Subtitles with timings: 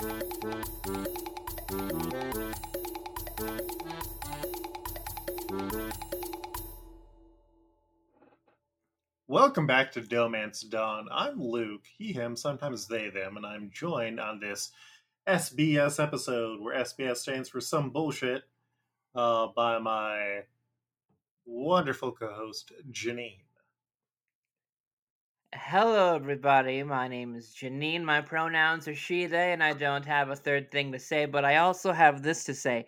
[0.00, 0.16] Welcome
[9.66, 11.06] back to Romance Dawn.
[11.12, 14.70] I'm Luke, he, him, sometimes they, them, and I'm joined on this
[15.28, 18.44] SBS episode where SBS stands for some bullshit
[19.14, 20.44] uh, by my
[21.44, 23.40] wonderful co host, Janine.
[25.52, 26.84] Hello, everybody.
[26.84, 28.04] My name is Janine.
[28.04, 31.44] My pronouns are she, they, and I don't have a third thing to say, but
[31.44, 32.86] I also have this to say.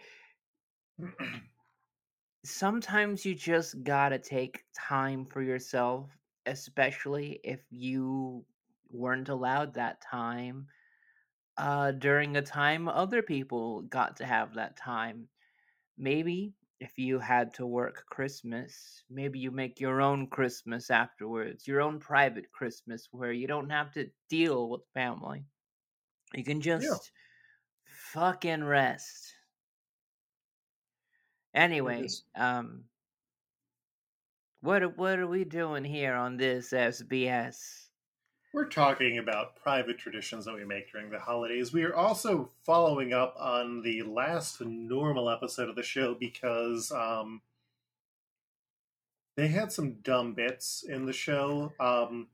[2.44, 8.44] Sometimes you just gotta take time for yourself, especially if you
[8.92, 10.68] weren't allowed that time
[11.56, 15.26] uh, during a time other people got to have that time.
[15.98, 21.80] Maybe if you had to work Christmas, maybe you make your own Christmas afterwards, your
[21.80, 25.46] own private Christmas where you don't have to deal with family.
[26.34, 27.12] You can just Yeah.
[28.12, 29.34] fucking rest.
[31.54, 32.88] Anyway, um
[34.60, 37.81] what what are we doing here on this SBS?
[38.54, 41.72] We're talking about private traditions that we make during the holidays.
[41.72, 47.40] We are also following up on the last normal episode of the show because um,
[49.38, 51.72] they had some dumb bits in the show.
[51.80, 52.26] Um,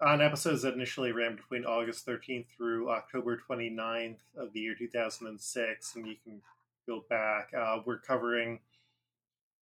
[0.00, 5.96] on episodes that initially ran between August 13th through October 29th of the year 2006,
[5.96, 6.40] and you can
[6.88, 8.58] go back, uh, we're covering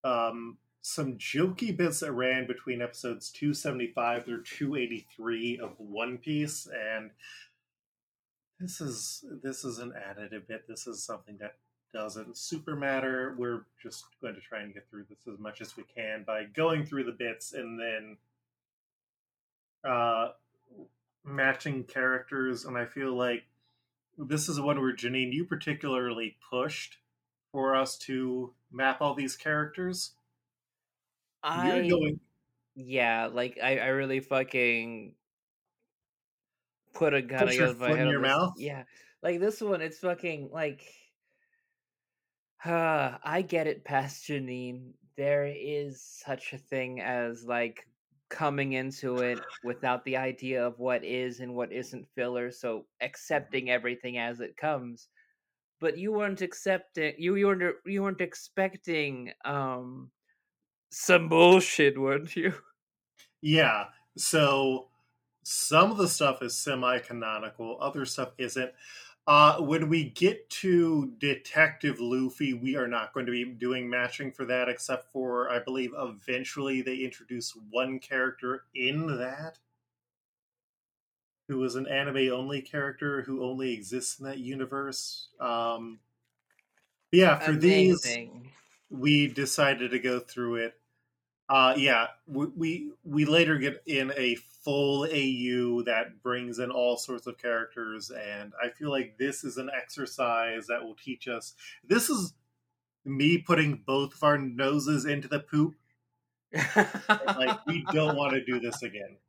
[0.04, 7.10] um, some jokey bits that ran between episodes 275 through 283 of One Piece, and
[8.58, 10.66] this is this is an additive bit.
[10.68, 11.56] This is something that
[11.92, 13.34] doesn't super matter.
[13.36, 16.44] We're just going to try and get through this as much as we can by
[16.44, 18.16] going through the bits and then
[19.84, 20.28] uh,
[21.24, 22.64] matching characters.
[22.64, 23.44] And I feel like
[24.16, 26.98] this is one where Janine, you particularly pushed
[27.52, 30.12] for us to map all these characters.
[31.42, 32.20] I going
[32.74, 35.14] yeah, like I, I really fucking
[36.94, 38.28] put a gun Put your foot in your this.
[38.28, 38.54] mouth?
[38.56, 38.84] Yeah,
[39.22, 40.82] like this one, it's fucking like.
[42.64, 44.92] Uh, I get it, past Janine.
[45.16, 47.86] There is such a thing as like
[48.30, 53.70] coming into it without the idea of what is and what isn't filler, so accepting
[53.70, 55.08] everything as it comes.
[55.80, 57.14] But you weren't accepting.
[57.18, 60.10] You you weren't you weren't expecting um
[60.90, 62.52] some bullshit, weren't you?
[63.42, 63.86] Yeah.
[64.18, 64.88] So
[65.44, 68.70] some of the stuff is semi canonical, other stuff isn't.
[69.26, 74.30] Uh, when we get to Detective Luffy, we are not going to be doing matching
[74.30, 79.58] for that, except for, I believe, eventually they introduce one character in that
[81.50, 85.30] who is an anime only character who only exists in that universe.
[85.40, 85.98] Um,
[87.10, 88.06] yeah, for these,
[88.88, 90.79] we decided to go through it.
[91.50, 96.96] Uh, yeah, we, we we later get in a full AU that brings in all
[96.96, 101.56] sorts of characters, and I feel like this is an exercise that will teach us.
[101.82, 102.34] This is
[103.04, 105.74] me putting both of our noses into the poop.
[107.08, 109.18] Like we don't want to do this again.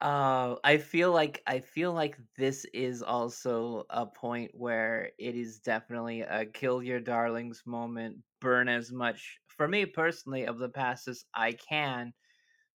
[0.00, 5.58] Uh, I feel like I feel like this is also a point where it is
[5.58, 8.18] definitely a kill your darlings moment.
[8.40, 12.14] Burn as much for me personally of the past as I can,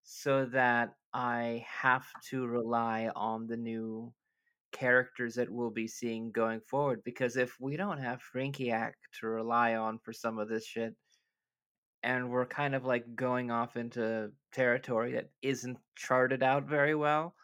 [0.04, 4.14] so that I have to rely on the new
[4.72, 7.04] characters that we'll be seeing going forward.
[7.06, 10.96] Because if we don't have Frinkiac to rely on for some of this shit,
[12.04, 17.36] and we're kind of like going off into territory that isn't charted out very well,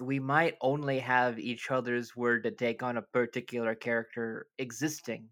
[0.00, 5.30] we might only have each other's word to take on a particular character existing.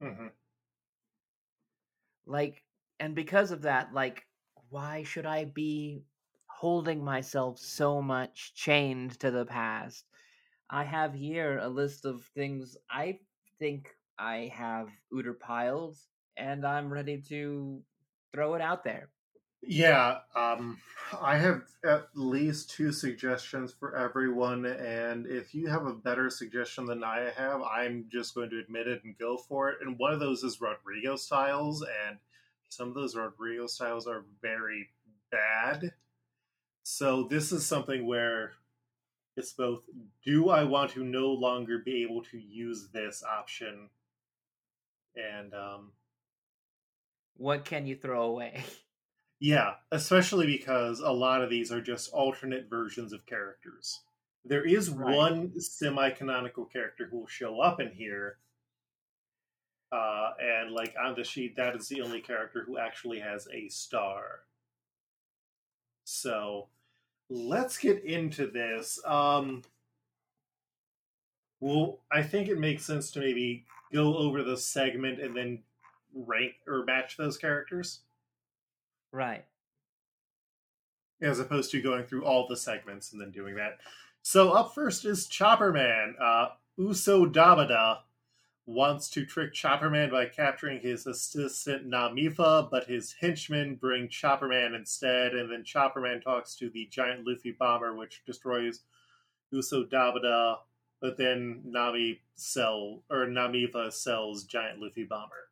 [0.00, 0.39] hmm
[2.26, 2.64] Like,
[2.98, 4.26] and because of that, like,
[4.70, 6.04] why should I be
[6.46, 10.04] holding myself so much chained to the past?
[10.70, 13.20] I have here a list of things I
[13.58, 15.96] think I have Uter piled,
[16.36, 17.82] and I'm ready to
[18.32, 19.10] throw it out there.
[19.62, 20.78] Yeah, um,
[21.20, 26.86] I have at least two suggestions for everyone, and if you have a better suggestion
[26.86, 29.78] than I have, I'm just going to admit it and go for it.
[29.82, 32.18] And one of those is Rodrigo styles, and
[32.68, 34.88] some of those Rodrigo styles are very
[35.30, 35.92] bad.
[36.82, 38.52] So this is something where
[39.36, 39.82] it's both
[40.24, 43.90] do I want to no longer be able to use this option,
[45.16, 45.92] and um,
[47.36, 48.64] What can you throw away?
[49.40, 54.00] Yeah, especially because a lot of these are just alternate versions of characters.
[54.44, 55.16] There is Right.
[55.16, 58.38] one semi-canonical character who will show up in here,
[59.92, 63.68] uh, and like on the sheet, that is the only character who actually has a
[63.68, 64.46] star.
[66.04, 66.68] So
[67.30, 69.02] let's get into this.
[69.06, 69.62] Um,
[71.60, 75.64] well, I think it makes sense to maybe go over the segment and then
[76.12, 78.00] rank or match those characters
[79.12, 79.44] Right.
[81.22, 83.78] as opposed to going through all the segments and then doing that.
[84.22, 86.14] So up first is Chopperman.
[86.20, 86.48] Uh,
[86.78, 87.98] Uso Dabada
[88.66, 95.34] wants to trick Chopperman by capturing his assistant Namifa, but his henchmen bring Chopperman instead,
[95.34, 98.80] and then Chopperman talks to the giant Luffy bomber, which destroys
[99.50, 100.58] Uso Dabada,
[101.00, 105.49] but then Nami sell or Namifa sells giant Luffy bomber.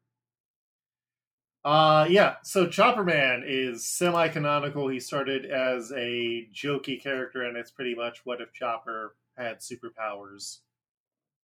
[1.64, 4.88] Uh yeah, so Chopperman is semi-canonical.
[4.88, 10.58] He started as a jokey character, and it's pretty much what if Chopper had superpowers.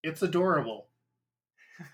[0.03, 0.89] It's adorable.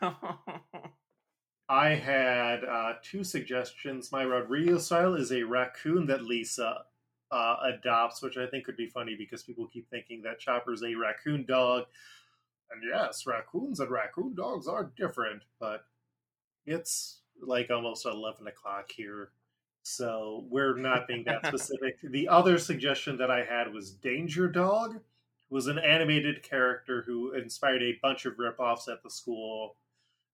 [1.69, 4.11] I had uh, two suggestions.
[4.11, 6.82] My Rodrigo style is a raccoon that Lisa
[7.31, 10.94] uh, adopts, which I think could be funny because people keep thinking that Chopper's a
[10.94, 11.84] raccoon dog.
[12.72, 15.84] And yes, raccoons and raccoon dogs are different, but
[16.67, 19.31] it's like almost 11 o'clock here.
[19.82, 21.96] So we're not being that specific.
[22.02, 25.00] the other suggestion that I had was Danger Dog,
[25.50, 29.76] was an animated character who inspired a bunch of ripoffs at the school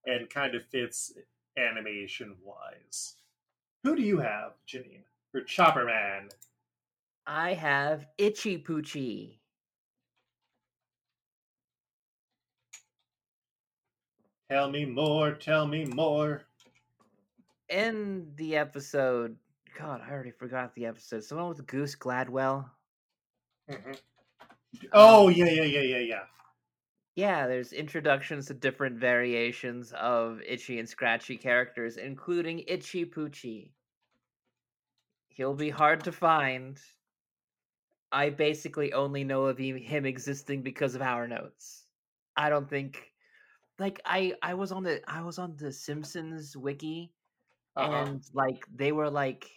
[0.05, 1.15] and kind of fits
[1.57, 3.15] animation wise.
[3.83, 6.29] Who do you have, Janine, for Chopper Man?
[7.27, 9.39] I have Itchy Poochie.
[14.51, 16.43] Tell me more, tell me more.
[17.69, 19.37] In the episode,
[19.77, 21.25] God, I already forgot the episode.
[21.25, 22.71] Someone with Goose Gladwell.
[23.69, 23.99] Mhm.
[24.93, 26.27] Oh, yeah, yeah, yeah, yeah, yeah.
[27.17, 33.73] Yeah, there's introductions to different variations of Itchy and Scratchy characters, including Itchy Poochie.
[35.29, 36.81] He'll be hard to find.
[38.13, 41.87] I basically only know of him him existing because of our notes.
[42.37, 43.13] I don't think
[43.79, 47.13] like I I was on the I was on the Simpsons wiki
[47.77, 48.09] Uh-huh.
[48.13, 49.51] and like they were like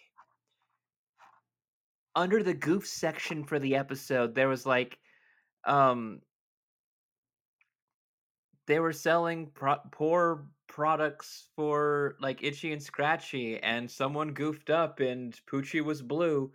[2.15, 4.99] under the goof section for the episode there was like
[5.65, 6.21] um
[8.67, 14.99] they were selling pro- poor products for like itchy and scratchy and someone goofed up
[14.99, 16.51] and poochie was blue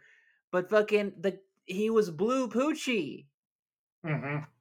[0.50, 3.26] but fucking the he was blue poochie
[4.04, 4.53] hmm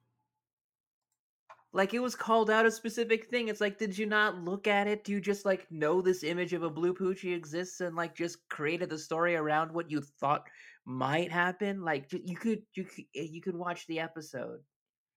[1.74, 3.48] like it was called out a specific thing.
[3.48, 5.02] It's like did you not look at it?
[5.02, 8.48] Do you just like know this image of a blue poochie exists and like just
[8.48, 10.46] created the story around what you thought
[10.86, 11.82] might happen?
[11.82, 14.60] Like you could you could eh, you could watch the episode.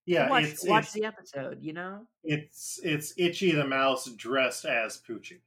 [0.08, 2.08] Yeah, watch, it's, watch it's, the episode you know?
[2.24, 5.42] it's it's Itchy the mouse dressed as Poochie.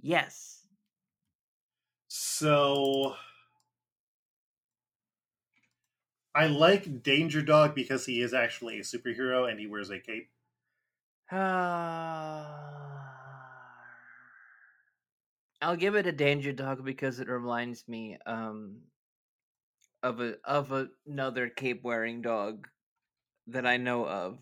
[0.00, 0.62] yes.
[2.08, 3.14] So
[6.34, 10.28] I like Danger Dog because he is actually a superhero and he wears a cape.
[15.60, 18.78] I'll give it a danger dog because it reminds me um
[20.02, 22.68] of a of a, another cape wearing dog
[23.48, 24.38] that I know of.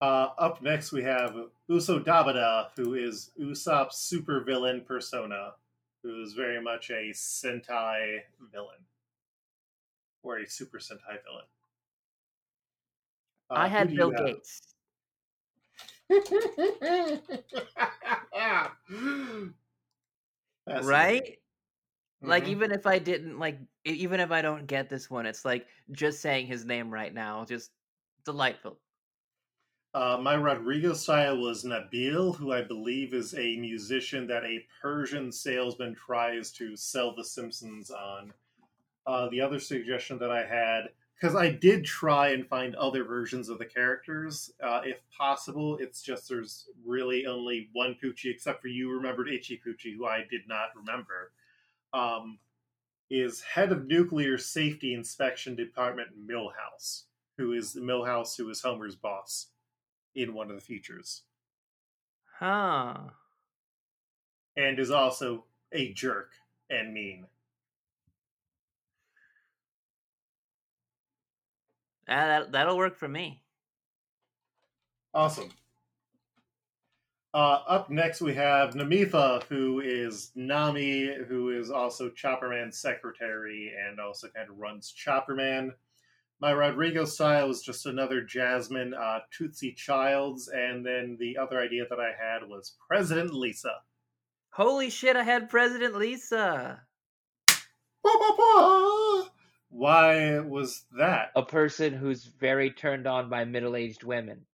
[0.00, 1.36] Uh, up next, we have
[1.68, 5.52] Uso Dabada, who is Usopp's supervillain persona,
[6.02, 8.20] who is very much a Sentai
[8.50, 8.78] villain,
[10.22, 11.44] or a Super Sentai villain.
[13.50, 14.26] Uh, I had Bill have?
[14.26, 14.74] Gates.
[20.82, 21.38] Right?
[22.22, 22.48] Like Mhm.
[22.48, 26.20] even if I didn't like even if I don't get this one, it's like just
[26.20, 27.72] saying his name right now, just
[28.24, 28.78] delightful.
[29.92, 35.32] Uh, my Rodrigo style was Nabil, who I believe is a musician that a Persian
[35.32, 38.32] salesman tries to sell The Simpsons on.
[39.06, 43.48] Uh, the other suggestion that I had, because I did try and find other versions
[43.48, 48.68] of the characters, uh, if possible, it's just there's really only one Poochie, except for
[48.68, 51.32] you remembered Itchy Poochie, who I did not remember.
[51.92, 52.38] Um,
[53.10, 57.02] is head of nuclear safety inspection department Milhouse,
[57.36, 59.48] who is Milhouse, who is Homer's boss
[60.14, 61.22] in one of the futures,
[62.38, 63.10] Huh.
[64.56, 66.30] and is also a jerk
[66.68, 67.26] and mean.
[72.10, 73.40] Ah, that that'll work for me.
[75.14, 75.50] Awesome.
[77.32, 84.00] Uh, up next, we have Namitha, who is Nami, who is also Chopperman's secretary and
[84.00, 85.70] also kind of runs Chopperman.
[86.40, 91.84] My Rodrigo style is just another Jasmine uh, Tootsie Childs, and then the other idea
[91.88, 93.74] that I had was President Lisa.
[94.52, 95.14] Holy shit!
[95.14, 96.80] I had President Lisa.
[99.70, 101.30] Why was that?
[101.36, 104.46] A person who's very turned on by middle-aged women.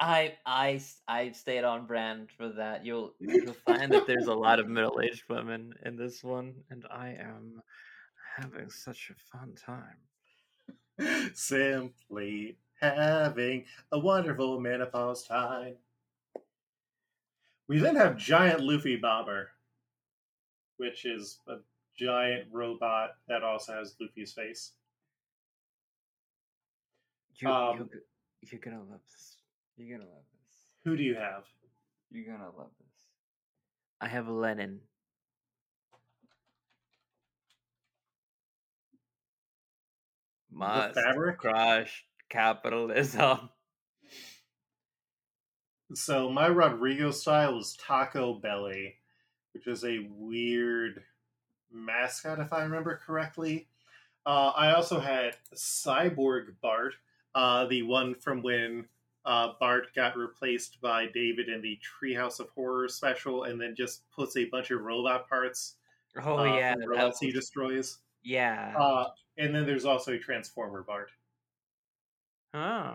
[0.00, 2.84] I I I stayed on brand for that.
[2.84, 7.16] You'll you'll find that there's a lot of middle-aged women in this one, and I
[7.20, 7.62] am
[8.36, 11.30] having such a fun time.
[11.34, 15.76] Simply having a wonderful menopause time.
[17.68, 19.50] We then have Giant Luffy Bomber,
[20.76, 21.58] which is a
[21.96, 24.72] giant robot that also has Luffy's face.
[27.36, 28.00] You, Um, you,
[28.42, 29.36] you're gonna love this.
[29.76, 30.56] You're gonna love this.
[30.84, 31.44] Who do you have?
[32.10, 33.06] You're gonna love this.
[34.00, 34.80] I have Lenin.
[40.52, 41.38] Must fabric?
[41.38, 43.50] crush capitalism.
[45.94, 48.96] So my Rodrigo style is Taco Belly,
[49.52, 51.02] which is a weird
[51.74, 53.66] mascot, if I remember correctly.
[54.24, 56.94] Uh, I also had Cyborg Bart,
[57.34, 58.86] uh, the one from when
[59.26, 64.10] uh, Bart got replaced by David in the Treehouse of Horror special, and then just
[64.10, 65.74] puts a bunch of robot parts.
[66.22, 67.98] Oh uh, yeah, robots he destroys.
[68.22, 68.74] yeah.
[68.78, 71.10] Uh, and then there's also a Transformer Bart.
[72.54, 72.94] oh.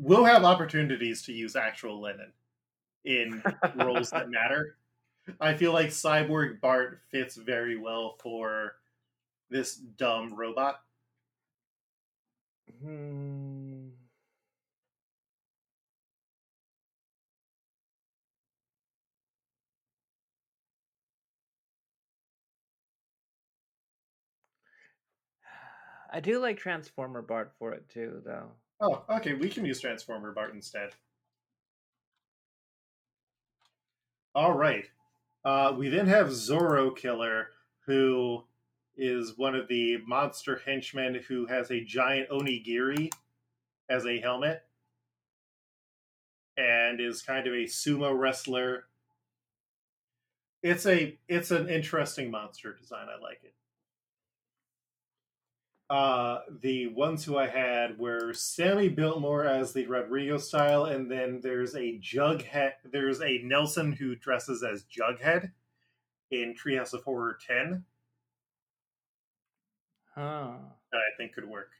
[0.00, 2.32] We'll have opportunities to use actual Lenin
[3.04, 3.42] in
[3.74, 4.76] roles that matter.
[5.40, 8.76] I feel like Cyborg Bart fits very well for
[9.50, 10.80] this dumb robot.
[12.82, 13.88] Hmm.
[26.12, 28.50] I do like Transformer Bart for it too, though.
[28.80, 30.90] Oh, okay, we can use Transformer Bart instead.
[34.34, 34.88] All right.
[35.48, 37.48] Uh, we then have Zorro Killer,
[37.86, 38.44] who
[38.98, 43.10] is one of the monster henchmen who has a giant onigiri
[43.88, 44.62] as a helmet
[46.58, 48.88] and is kind of a sumo wrestler.
[50.62, 53.06] It's a it's an interesting monster design.
[53.08, 53.54] I like it.
[55.90, 61.40] Uh, the ones who I had were Sammy Biltmore as the Rodrigo style, and then
[61.40, 62.72] there's a Jughead.
[62.84, 65.50] There's a Nelson who dresses as Jughead
[66.30, 67.84] in Treehouse of Horror 10
[70.14, 70.58] Huh.
[70.92, 71.70] that I think could work.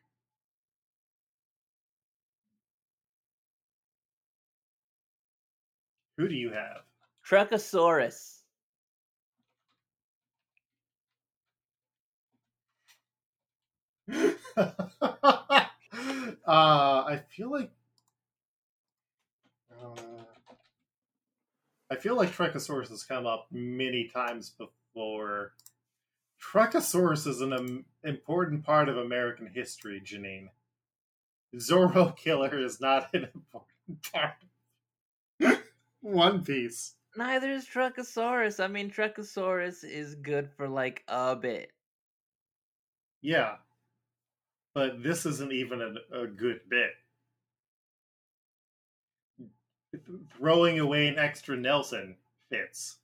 [6.17, 6.83] Who do you have?
[7.25, 8.38] Truckosaurus.
[14.57, 14.75] uh,
[16.47, 17.71] I feel like
[19.73, 20.01] uh,
[21.91, 25.53] I feel like Truckosaurus has come up many times before.
[26.43, 30.51] Truckosaurus is an um, important part of American history, Janine.
[31.57, 35.63] Zorro Killer is not an important part.
[36.01, 36.95] One Piece.
[37.17, 38.63] Neither is Truckosaurus.
[38.63, 41.73] I mean, Truckosaurus is good for like a bit.
[43.21, 43.57] Yeah.
[44.79, 46.91] But this isn't even a, a good bit.
[50.37, 52.15] Throwing away an extra Nelson
[52.49, 52.99] fits.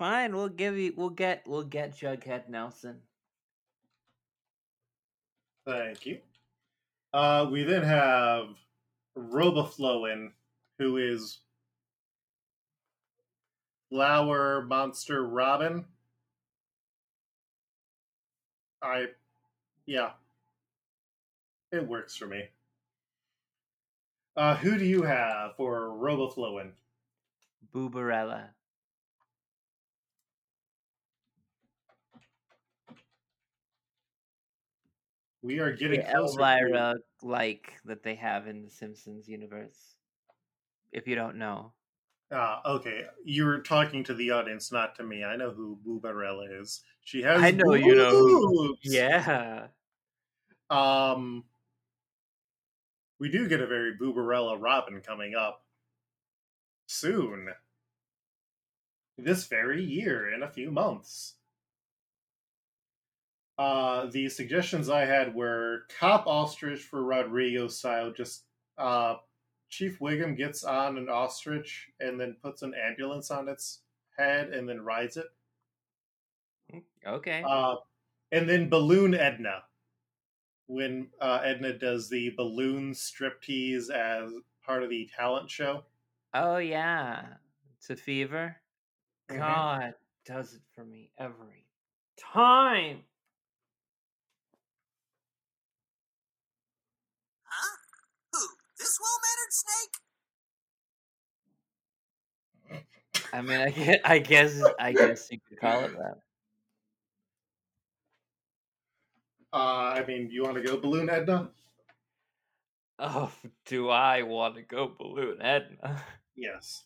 [0.00, 0.92] Fine, we'll give you.
[0.96, 1.44] We'll get.
[1.46, 2.96] We'll get Jughead Nelson.
[5.68, 6.18] Thank you.
[7.14, 8.46] Uh, we then have
[9.16, 10.32] Roboflowin,
[10.80, 11.38] who is
[13.88, 15.84] Flower Monster Robin.
[18.82, 19.06] I,
[19.86, 20.10] yeah,
[21.70, 22.44] it works for me.
[24.36, 26.72] Uh, who do you have for Roboflowin?
[27.74, 28.48] Boobarella.
[35.42, 39.96] We are getting The Elvira like that they have in the Simpsons universe.
[40.92, 41.72] If you don't know.
[42.30, 43.04] Ah, okay.
[43.24, 45.24] You're talking to the audience, not to me.
[45.24, 46.82] I know who Boobarella is.
[47.04, 47.42] She has.
[47.42, 48.76] I know you know!
[48.82, 49.66] Yeah.
[50.70, 51.44] Um,
[53.18, 55.64] we do get a very Boobarella Robin coming up
[56.86, 57.48] soon.
[59.18, 61.34] This very year, in a few months.
[63.58, 68.44] Uh, the suggestions I had were Cop Ostrich for Rodrigo style, just
[68.78, 69.16] uh,
[69.68, 73.80] Chief Wiggum gets on an ostrich and then puts an ambulance on its
[74.16, 75.26] head and then rides it.
[77.06, 77.42] Okay.
[77.46, 77.76] Uh,
[78.30, 79.62] and then Balloon Edna,
[80.66, 84.30] when uh, Edna does the balloon striptease as
[84.64, 85.84] part of the talent show.
[86.34, 87.24] oh yeah.
[87.78, 88.56] It's a fever.
[89.28, 89.38] Mhm.
[89.38, 89.94] God
[90.24, 91.66] does it for me every
[92.16, 93.04] time.
[97.44, 97.76] Huh?
[98.32, 98.38] Who?
[98.78, 99.94] This well-mannered snake?
[103.32, 106.20] I mean, I guess, I guess, I guess you could call it that.
[109.52, 111.50] Uh, I mean, you want to go Balloon Edna?
[113.04, 113.32] Oh,
[113.66, 116.02] do I want to go balloon Edna?
[116.36, 116.84] Yes.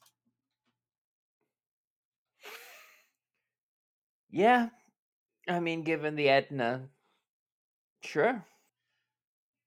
[4.31, 4.71] yeah.
[5.49, 6.89] I mean, given the Edna,
[8.03, 8.45] sure.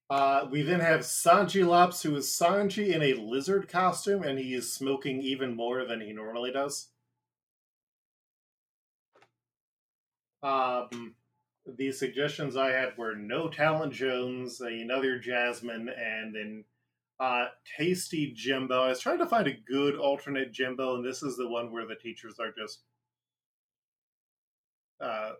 [0.10, 4.54] Uh, we then have Sanji Lops, who is Sanji in a lizard costume, and he
[4.56, 6.90] is smoking even more than he normally does.
[10.42, 11.16] Um,
[11.78, 16.64] the suggestions I had were no Talent Jones, another Jasmine, and then
[17.20, 17.48] uh,
[17.78, 18.84] Tasty Jimbo.
[18.84, 21.86] I was trying to find a good alternate Jimbo, and this is the one where
[21.86, 22.82] the teachers are just
[25.02, 25.34] uh,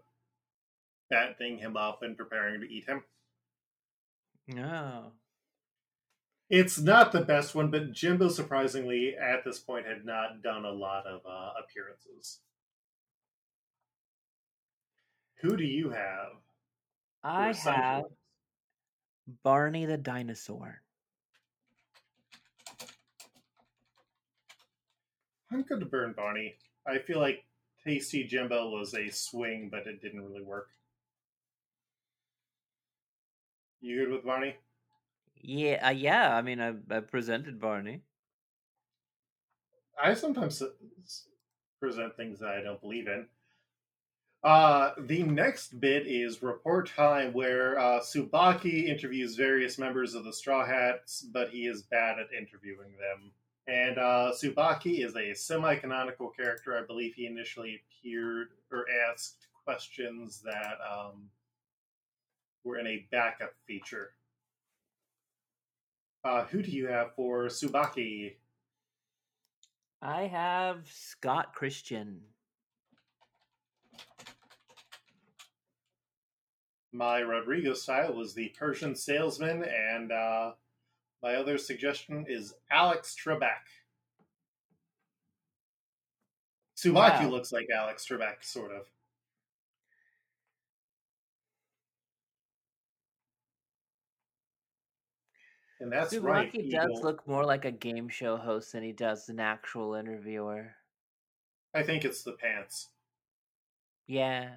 [1.12, 3.04] fattening him up and preparing to eat him.
[4.48, 5.14] No.
[6.50, 10.72] It's not the best one, but Jimbo surprisingly at this point had not done a
[10.72, 12.40] lot of uh, appearances.
[15.42, 16.34] Who do you have?
[17.24, 18.06] I have
[19.44, 20.82] Barney the dinosaur.
[25.52, 26.56] I'm good to burn Barney.
[26.86, 27.44] I feel like
[27.86, 30.70] Tasty Jimbo was a swing, but it didn't really work.
[33.82, 34.56] You good with Barney?
[35.42, 36.36] Yeah, uh, yeah.
[36.36, 38.02] I mean, I, I presented Barney.
[40.02, 40.62] I sometimes
[41.80, 43.26] present things that I don't believe in.
[44.44, 50.32] Uh, the next bit is report time, where uh, Subaki interviews various members of the
[50.32, 53.32] Straw Hats, but he is bad at interviewing them.
[53.68, 56.78] And uh, Subaki is a semi canonical character.
[56.78, 61.30] I believe he initially appeared or asked questions that um,
[62.64, 64.12] were in a backup feature.
[66.24, 68.36] Uh, who do you have for Subaki?
[70.02, 72.22] I have Scott Christian.
[76.92, 80.54] My Rodrigo style was the Persian salesman, and uh,
[81.22, 83.68] my other suggestion is Alex Trebek.
[86.76, 87.30] Subaki Wow.
[87.30, 88.88] looks like Alex Trebek, sort of.
[95.80, 96.52] And that's right.
[96.52, 100.76] Subaki does look more like a game show host than he does an actual interviewer.
[101.74, 102.90] I think it's the pants.
[104.10, 104.50] Yeah.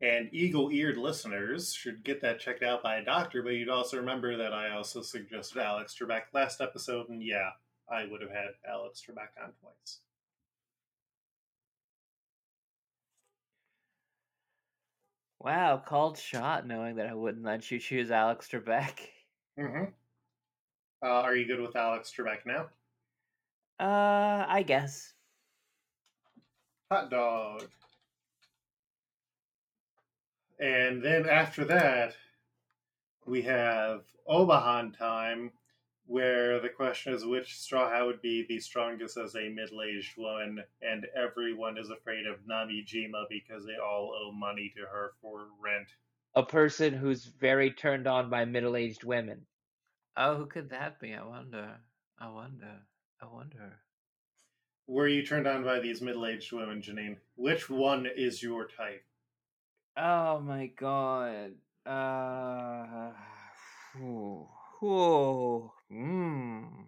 [0.00, 3.96] And eagle eared listeners should get that checked out by a doctor, but you'd also
[3.96, 7.50] remember that I also suggested Alex Trebek last episode, and yeah,
[7.90, 9.98] I would have had Alex Trebek on twice.
[15.40, 19.08] Wow, called shot knowing that I wouldn't let you choose Alex Trebek.
[19.58, 19.86] Mm-hmm.
[21.02, 22.66] Uh, are you good with Alex Trebek now?
[23.80, 25.14] Uh, I guess.
[26.90, 27.68] Hot dog.
[30.60, 32.14] And then after that,
[33.26, 35.50] we have Obahan time,
[36.06, 40.16] where the question is which Straw Hat would be the strongest as a middle aged
[40.16, 45.10] woman, and everyone is afraid of Nami Jima because they all owe money to her
[45.20, 45.88] for rent.
[46.36, 49.44] A person who's very turned on by middle aged women.
[50.16, 51.14] Oh, who could that be?
[51.14, 51.80] I wonder.
[52.20, 52.80] I wonder.
[53.20, 53.80] I wonder.
[54.86, 57.16] Were you turned on by these middle aged women, Janine?
[57.34, 59.04] Which one is your type?
[59.96, 61.52] Oh my god.
[61.84, 63.10] Uh.
[63.98, 65.70] Whew.
[65.90, 66.86] Mm.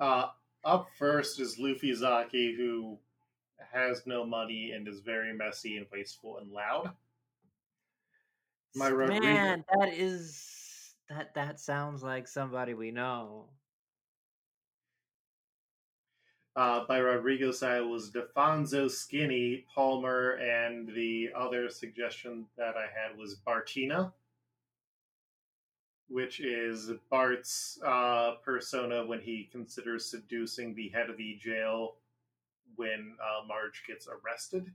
[0.00, 0.28] Uh,
[0.64, 2.98] up first is Luffy Zaki, who
[3.72, 6.92] has no money and is very messy and wasteful and loud.
[8.74, 10.57] My Rodrigo- Man, that is
[11.08, 11.34] that.
[11.34, 13.46] That sounds like somebody we know.
[16.56, 23.16] Uh, by Rodrigo side was Defonso Skinny, Palmer, and the other suggestion that I had
[23.16, 24.12] was Bartina,
[26.08, 31.94] which is Bart's uh, persona when he considers seducing the head of the jail
[32.74, 34.72] when uh, Marge gets arrested.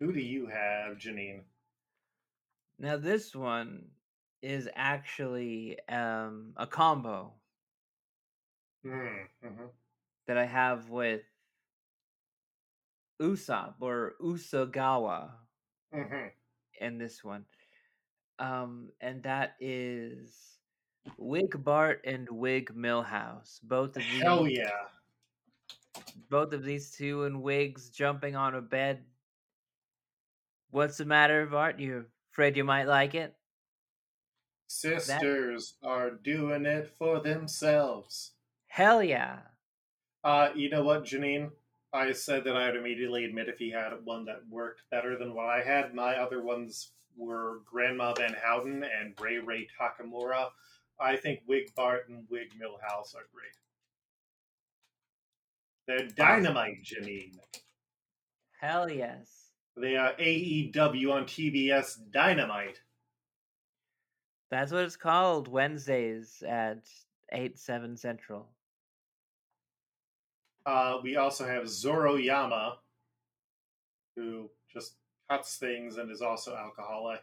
[0.00, 1.42] Who do you have, Janine?
[2.78, 3.86] Now this one
[4.42, 7.32] is actually um, a combo
[8.84, 9.64] Mm-hmm.
[10.28, 11.22] that I have with
[13.20, 15.30] Usopp or Usagawa
[15.94, 16.28] Mm-hmm.
[16.80, 17.44] in this one.
[18.38, 20.58] Um, and that is
[21.18, 23.60] Wig Bart and Wig Milhouse.
[23.62, 24.70] Both of these Hell yeah.
[26.28, 29.04] both of these two in wigs jumping on a bed.
[30.70, 31.78] What's the matter, Bart?
[31.80, 33.34] You afraid you might like it?
[34.66, 38.32] Sisters are doing it for themselves.
[38.66, 39.38] Hell yeah.
[40.24, 41.50] Uh, you know what, Janine?
[41.92, 45.34] I said that I would immediately admit if he had one that worked better than
[45.34, 45.94] what I had.
[45.94, 50.48] My other ones were Grandma Van Houten and Ray Ray Takamura.
[51.00, 53.56] I think Wig Bart and Wig Milhouse are great.
[55.86, 57.38] They're dynamite, Janine.
[58.60, 59.50] Hell yes.
[59.76, 62.80] They are AEW on TBS Dynamite.
[64.50, 66.84] That's what it's called Wednesdays at
[67.32, 68.48] 8, 7 Central.
[70.64, 72.78] Uh, we also have Zoro Yama,
[74.16, 74.94] who just
[75.28, 77.22] cuts things and is also alcoholic.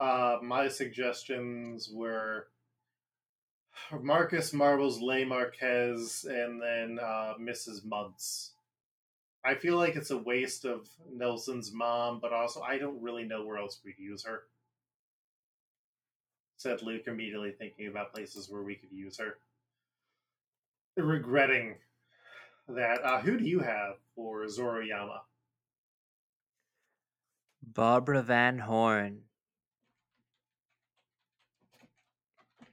[0.00, 2.48] Uh, my suggestions were
[4.00, 7.84] Marcus Marbles, Lay Marquez, and then uh, Mrs.
[7.84, 8.52] Muntz.
[9.44, 13.44] I feel like it's a waste of Nelson's mom, but also I don't really know
[13.44, 14.44] where else we'd use her.
[16.62, 19.38] Said Luke, immediately thinking about places where we could use her.
[20.96, 21.74] Regretting
[22.68, 23.02] that.
[23.02, 25.20] Uh, who do you have for Zoroyama?
[27.74, 29.22] Barbara Van Horn.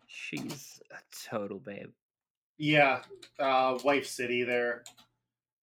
[0.06, 1.90] She's a total babe.
[2.60, 3.02] Yeah,
[3.40, 4.84] uh, Wife City there.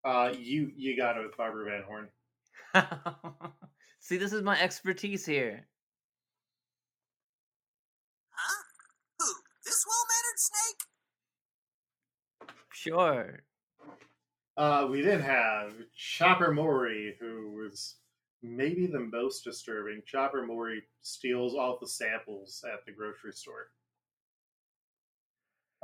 [0.05, 2.09] Uh, you you got it with Barbara Van Horn.
[4.01, 5.67] See, this is my expertise here.
[8.31, 8.63] Huh?
[9.19, 9.33] Who?
[9.67, 10.83] This well-mannered snake?
[12.73, 13.43] Sure.
[14.57, 17.97] Uh, we then have Chopper Mori, who was
[18.45, 20.03] maybe the most disturbing.
[20.07, 23.71] Chopper Mori steals all the samples at the grocery store.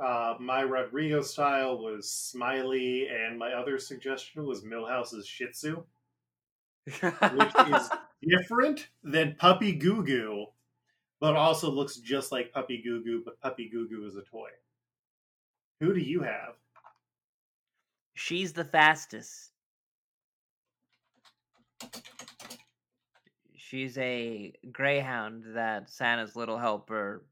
[0.03, 5.83] Uh, my Rodrigo style was Smiley, and my other suggestion was Milhouse's Shih Tzu,
[6.85, 7.89] which is
[8.27, 10.47] different than Puppy Goo Goo,
[11.23, 14.49] but also looks just like Puppy Goo Goo, but Puppy Goo Goo is a toy.
[15.79, 16.55] Who do you have?
[18.13, 19.51] She's the fastest.
[23.55, 27.23] She's a greyhound that Santa's little helper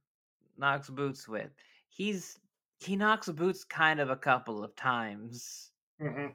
[0.58, 1.51] knocks boots with.
[1.89, 2.39] He's
[2.80, 5.71] he knocks boots kind of a couple of times.
[5.99, 6.27] hmm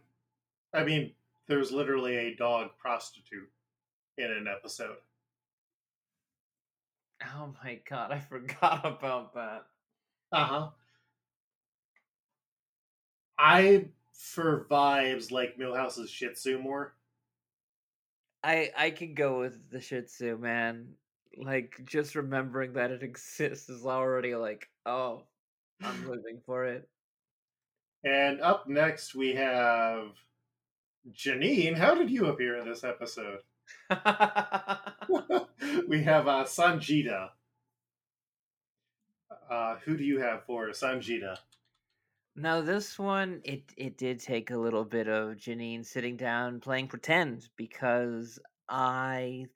[0.74, 1.14] I mean,
[1.48, 3.50] there's literally a dog prostitute
[4.18, 4.98] in an episode.
[7.24, 9.66] Oh my god, I forgot about that.
[10.32, 10.68] Uh huh.
[13.38, 16.94] I, for vibes, like Milhouse's Shih Tzu more.
[18.42, 20.94] I I can go with the Shih Tzu, man.
[21.36, 25.22] Like just remembering that it exists is already like, oh,
[25.82, 26.88] I'm living for it.
[28.04, 30.12] And up next, we have
[31.12, 31.76] Janine.
[31.76, 33.40] How did you appear in this episode?
[35.88, 37.30] we have uh, Sanjita.
[39.50, 41.38] Uh, who do you have for Sanjita?
[42.34, 46.88] Now this one, it it did take a little bit of Janine sitting down playing
[46.88, 49.46] pretend because I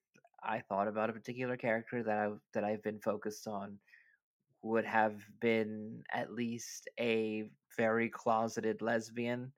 [0.42, 3.79] I thought about a particular character that I that I've been focused on
[4.62, 9.53] would have been at least a very closeted lesbian,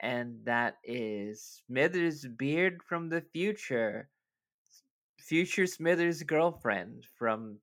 [0.00, 4.08] and that is Smithers Beard from the future,
[5.18, 7.58] future Smithers girlfriend from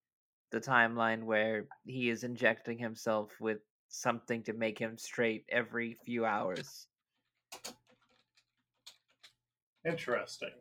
[0.51, 3.57] the timeline where he is injecting himself with
[3.89, 6.87] something to make him straight every few hours.
[9.85, 10.51] Interesting.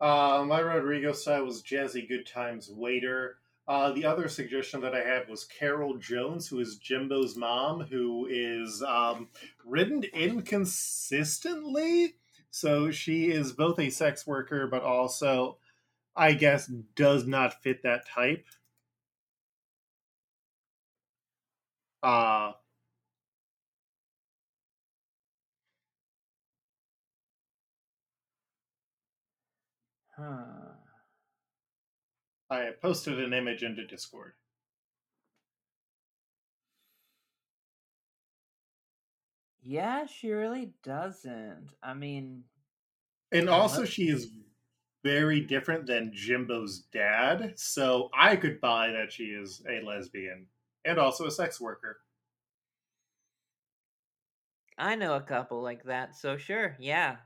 [0.00, 3.36] Uh, my Rodrigo style was Jazzy Good Times Waiter.
[3.72, 8.26] Uh, the other suggestion that I had was Carol Jones, who is Jimbo's mom, who
[8.30, 9.28] is um,
[9.64, 12.16] written inconsistently.
[12.50, 15.56] So she is both a sex worker, but also,
[16.16, 18.44] I guess, does not fit that type.
[22.02, 22.52] Uh,
[30.16, 30.71] Huh.
[32.52, 34.34] I posted an image into Discord.
[39.62, 41.70] Yeah, she really doesn't.
[41.82, 42.44] I mean,
[43.32, 44.32] And Yeah, also, she is
[45.02, 50.48] very different than Jimbo's dad, so I could buy that she is a lesbian
[50.84, 52.02] and also a sex worker.
[54.76, 57.20] I know a couple like that, so sure, yeah,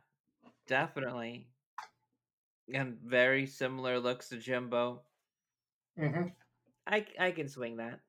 [0.67, 1.51] definitely.
[2.73, 5.05] And very similar looks to Jimbo.
[5.99, 6.29] Mm-hmm.
[6.87, 8.01] I I can swing that.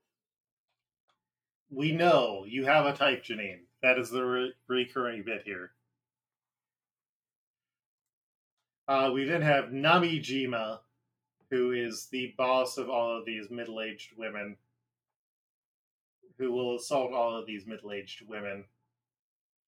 [1.70, 3.62] We know you have a type, Janine.
[3.82, 5.72] That is the re- recurring bit here.
[8.88, 10.80] Uh, we then have Nami Jima,
[11.52, 14.56] who is the boss of all of these middle aged women,
[16.38, 18.64] who will assault all of these middle aged women.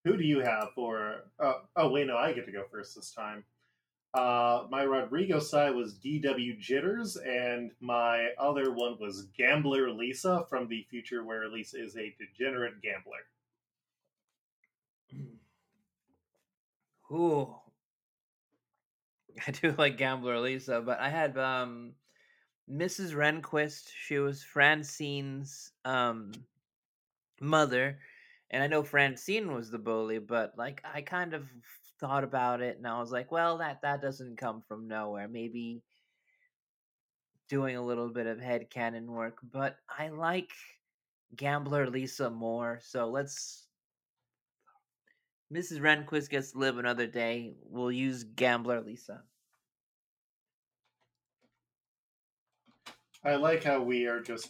[0.06, 1.26] Who do you have for.
[1.38, 3.44] Uh, oh, wait, no, I get to go first this time.
[4.14, 10.68] Uh, my Rodrigo side was DW Jitters, and my other one was Gambler Lisa from
[10.68, 13.28] the future where Lisa is a degenerate gambler.
[17.12, 17.56] Ooh.
[19.48, 21.94] I do like Gambler Lisa, but I had um
[22.70, 23.14] Mrs.
[23.14, 23.90] Renquist.
[23.96, 26.32] She was Francine's um
[27.40, 28.00] mother.
[28.52, 31.48] And I know Francine was the bully, but like I kind of
[32.00, 35.28] thought about it and I was like, well, that that doesn't come from nowhere.
[35.28, 35.82] Maybe
[37.50, 40.52] doing a little bit of head canon work, but I like
[41.36, 42.80] Gambler Lisa more.
[42.82, 43.66] So let's
[45.54, 45.80] Mrs.
[45.80, 47.56] Renquist gets to live another day.
[47.64, 49.24] We'll use Gambler Lisa.
[53.24, 54.50] I like how we are just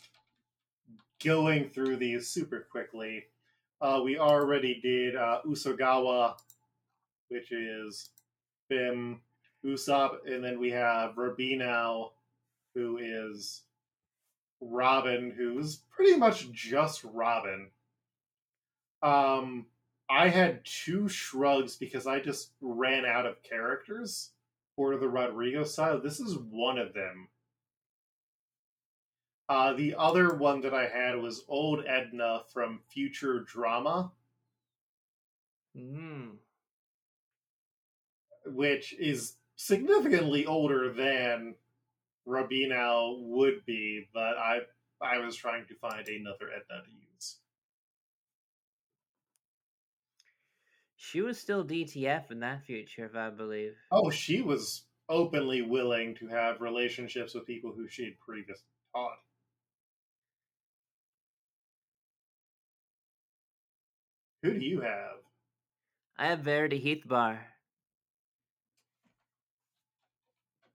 [1.23, 3.23] going through these super quickly.
[3.81, 6.35] Uh, we already did uh, Usagawa,
[7.29, 8.09] which is
[8.69, 9.21] Bim
[9.65, 12.11] Usopp, and then we have Rabinau,
[12.75, 13.63] who is
[14.61, 17.71] Robin, who's pretty much just Robin.
[19.01, 19.65] Um,
[20.09, 24.31] I had two shrugs because I just ran out of characters
[24.75, 26.01] for the Rodrigo side.
[26.03, 27.27] This is one of them.
[29.47, 34.11] Uh, the other one that I had was Old Edna from Future Drama,
[35.77, 36.37] Mm.
[38.53, 41.55] Which is significantly older than
[42.25, 44.59] Rabinau would be, but I
[45.01, 47.38] I was trying to find another Edna to use.
[50.95, 53.75] She was still DTF in that future, if I believe.
[53.91, 59.17] Oh, she was openly willing to have relationships with people who she had previously taught.
[64.43, 65.17] Who do you have?
[66.17, 67.39] I have Verity Heathbar.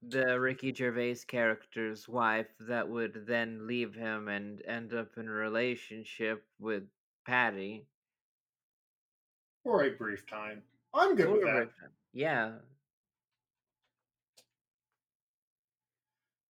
[0.07, 5.31] The Ricky Gervais character's wife that would then leave him and end up in a
[5.31, 6.83] relationship with
[7.25, 7.87] Patty.
[9.63, 10.61] For a brief time.
[10.93, 11.69] I'm good with For a that.
[12.13, 12.51] Yeah.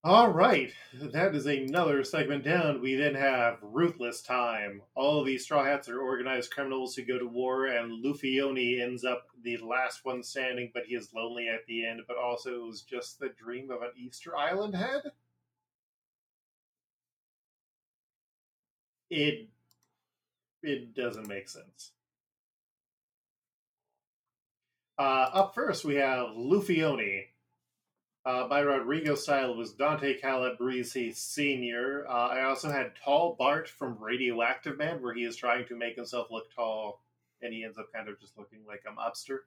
[0.06, 2.80] All right, that is another segment down.
[2.80, 4.84] We then have Ruthless Time.
[4.94, 9.04] All of these Straw Hats are organized criminals who go to war, and Lufioni ends
[9.04, 12.68] up the last one standing, but he is lonely at the end, but also it
[12.68, 15.02] was just the dream of an Easter Island head?
[19.10, 19.50] It
[20.62, 21.94] it doesn't make sense.
[25.00, 27.24] Uh, up first, we have Lufioni.
[28.26, 32.08] Uh, by Rodrigo style was Dante Calabrese Sr.
[32.10, 35.96] Uh, I also had Tall Bart from Radioactive Man, where he is trying to make
[35.96, 37.04] himself look tall,
[37.44, 39.42] and he ends up kind of just looking like a mobster.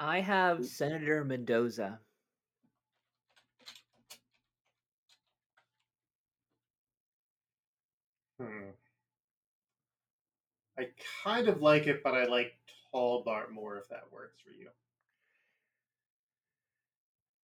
[0.00, 2.00] I have Senator Mendoza.
[8.40, 8.70] Hmm.
[10.76, 10.88] I
[11.24, 12.54] kind of like it, but I like
[12.92, 14.70] Bart more if that works for you.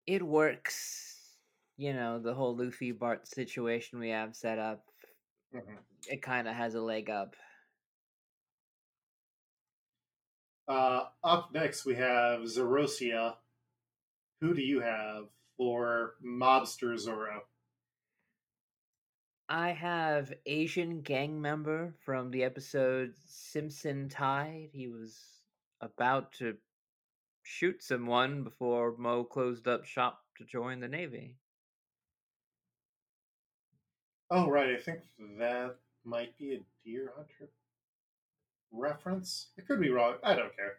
[0.07, 1.37] It works.
[1.77, 4.85] You know, the whole Luffy Bart situation we have set up.
[5.53, 5.83] Mhm.
[6.07, 7.35] It kind of has a leg up.
[10.67, 13.37] Uh, up next, we have Zerosia.
[14.41, 17.47] Who do you have for Mobster Zoro?
[19.49, 24.69] I have Asian gang member from the episode Simpson Tide.
[24.73, 25.34] He was
[25.81, 26.55] about to
[27.43, 31.35] shoot someone before Moe closed up shop to join the Navy.
[34.31, 34.69] Oh, right.
[34.71, 35.01] I think
[35.37, 37.51] that might be a Deer Hunter
[38.71, 39.47] reference.
[39.57, 40.15] It could be wrong.
[40.23, 40.77] I don't care.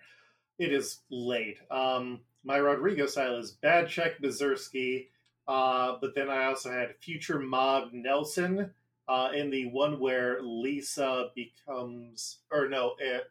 [0.58, 1.58] It is late.
[1.70, 5.08] Um, my Rodrigo style is Bad Check Bezersky,
[5.46, 8.70] uh, but then I also had Future Mob Nelson
[9.08, 13.30] uh, in the one where Lisa becomes, or no, it,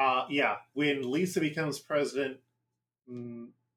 [0.00, 2.38] Uh, yeah, when Lisa becomes president,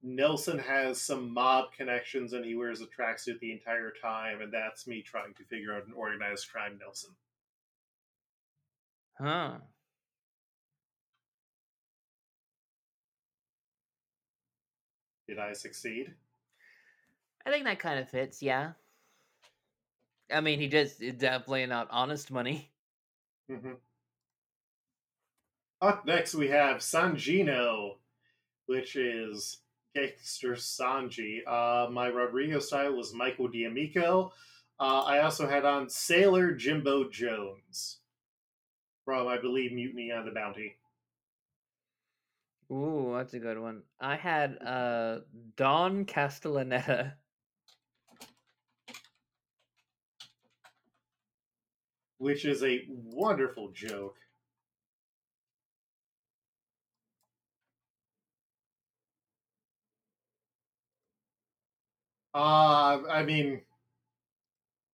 [0.01, 4.87] Nelson has some mob connections and he wears a tracksuit the entire time, and that's
[4.87, 7.09] me trying to figure out an organized crime Nelson.
[9.19, 9.55] Huh.
[15.27, 16.13] Did I succeed?
[17.45, 18.71] I think that kind of fits, yeah.
[20.31, 22.71] I mean, he just definitely not honest money.
[23.51, 23.73] Mm-hmm.
[25.83, 27.95] Up next, we have Sanjino,
[28.67, 29.57] which is
[29.93, 31.39] Gangster Sanji.
[31.45, 34.31] Uh, my Rodrigo style was Michael D'Amico.
[34.79, 37.97] Uh, I also had on Sailor Jimbo Jones
[39.03, 40.77] from, I believe, Mutiny on the Bounty.
[42.71, 43.81] Ooh, that's a good one.
[43.99, 45.19] I had uh,
[45.57, 47.11] Don Castellaneta.
[52.19, 54.15] Which is a wonderful joke.
[62.33, 63.61] Uh, I mean,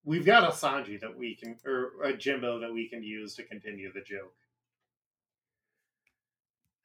[0.03, 3.43] we've got a Sanji that we can, or a Jimbo that we can use to
[3.43, 4.33] continue the joke.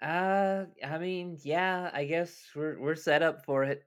[0.01, 3.85] Uh, I mean, yeah, I guess we're we're set up for it.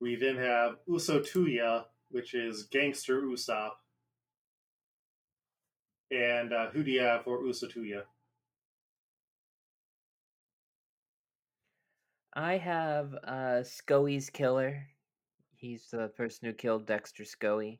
[0.00, 3.70] We then have Usotuya, which is Gangster Usopp,
[6.10, 8.02] and uh, who do you have for Usotuya?
[12.34, 14.86] I have uh Scoey's killer.
[15.54, 17.78] He's the person who killed Dexter Scoey.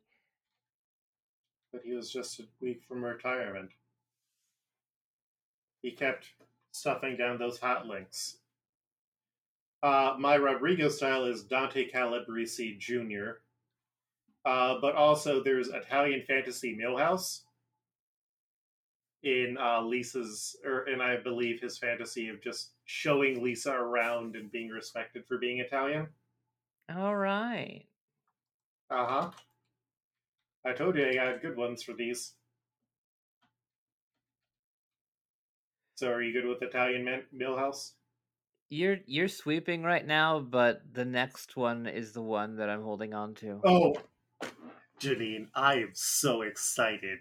[1.73, 3.71] But he was just a week from retirement.
[5.81, 6.27] He kept
[6.71, 8.37] stuffing down those hot links.
[9.83, 13.41] Uh, my Rodrigo style is Dante Calabrese Jr.
[14.45, 17.41] Uh, but also there's Italian Fantasy Milhouse
[19.23, 24.51] in uh, Lisa's, or and I believe his fantasy of just showing Lisa around and
[24.51, 26.09] being respected for being Italian.
[26.95, 27.85] All right.
[28.91, 29.31] Uh huh.
[30.65, 32.35] I told you I got good ones for these.
[35.95, 37.93] So, are you good with Italian man- Milhouse?
[38.71, 43.15] You're you're sweeping right now, but the next one is the one that I'm holding
[43.15, 43.61] on to.
[43.65, 43.95] Oh,
[44.99, 47.19] Janine, I am so excited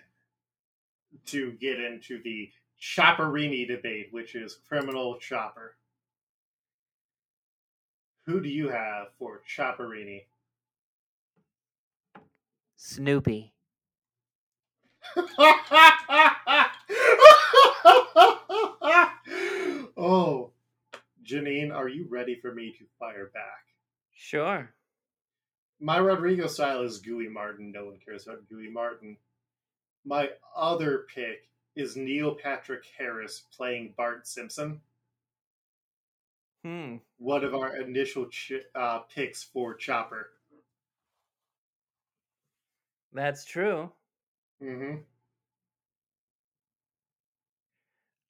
[1.28, 2.50] to get into the
[2.82, 5.76] Chopperini debate, which is criminal chopper.
[8.26, 10.24] Who do you have for Chopperini?
[12.78, 13.54] Snoopy.
[19.98, 20.52] oh,
[21.24, 23.66] Janine, are you ready for me to fire back?
[24.14, 24.74] Sure.
[25.80, 27.72] My Rodrigo style is Gooey Martin.
[27.72, 29.18] No one cares about Gooey Martin.
[30.06, 34.82] My other pick is Neil Patrick Harris playing Bart Simpson.
[36.64, 36.98] Hmm.
[37.18, 40.32] One of our initial ch- uh, picks for Chopper.
[43.14, 43.92] That's true.
[44.62, 44.98] Mm-hmm.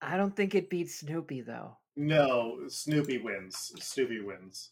[0.01, 1.77] I don't think it beats Snoopy though.
[1.95, 3.73] No, Snoopy wins.
[3.79, 4.71] Snoopy wins.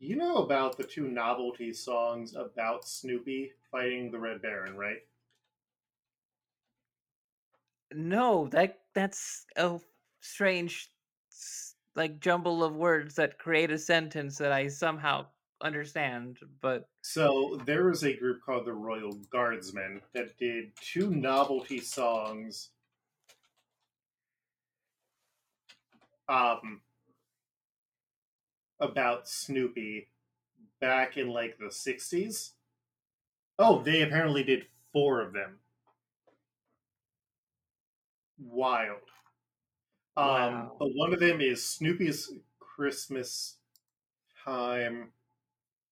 [0.00, 4.96] You know about the two novelty songs about Snoopy fighting the Red Baron, right?
[7.92, 9.78] No, that that's a
[10.22, 10.90] strange
[11.94, 15.26] like jumble of words that create a sentence that I somehow
[15.60, 21.78] understand, but So there was a group called the Royal Guardsmen that did two novelty
[21.78, 22.70] songs
[26.30, 26.80] um
[28.80, 30.08] about Snoopy
[30.80, 32.52] back in like the 60s.
[33.58, 35.60] Oh, they apparently did four of them.
[38.38, 39.02] Wild.
[40.16, 40.76] Um, Wow.
[40.78, 43.56] but one of them is Snoopy's Christmas
[44.44, 45.12] Time,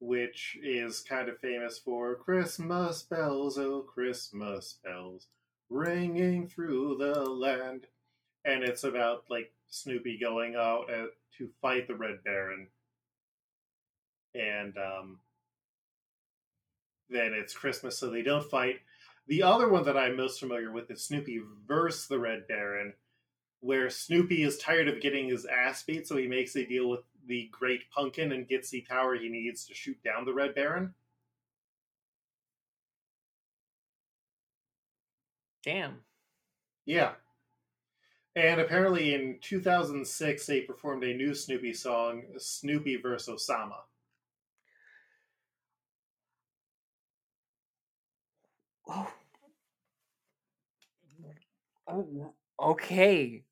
[0.00, 5.28] which is kind of famous for Christmas bells, oh Christmas bells,
[5.70, 7.86] ringing through the land.
[8.44, 12.68] And it's about like Snoopy going out at, to fight the Red Baron.
[14.34, 15.18] And um,
[17.08, 18.80] then it's Christmas, so they don't fight.
[19.26, 22.94] The other one that I'm most familiar with is Snoopy versus the Red Baron,
[23.60, 27.00] where Snoopy is tired of getting his ass beat, so he makes a deal with
[27.26, 30.94] the Great Pumpkin and gets the power he needs to shoot down the Red Baron.
[35.68, 35.98] damn.
[36.86, 37.12] Yeah.
[38.34, 43.28] And apparently in 2006, they performed a new Snoopy song, Snoopy vs.
[43.28, 43.80] Osama.
[48.88, 49.12] Oh.
[51.88, 53.44] Oh, okay.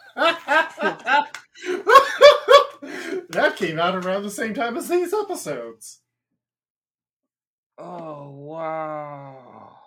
[0.16, 1.30] that
[3.56, 6.00] came out around the same time as these episodes.
[7.78, 9.78] Oh, wow.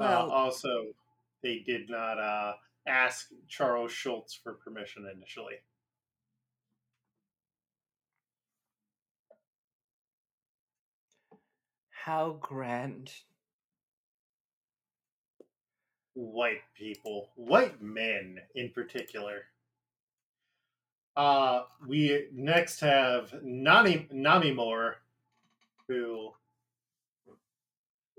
[0.00, 0.94] uh, Well, also,
[1.42, 2.54] they did not uh,
[2.86, 5.56] ask Charles Schulz for permission initially.
[12.06, 13.10] how grand.
[16.14, 19.42] White people, white men in particular.
[21.16, 24.94] Uh, we next have Nani Namimore,
[25.88, 26.30] who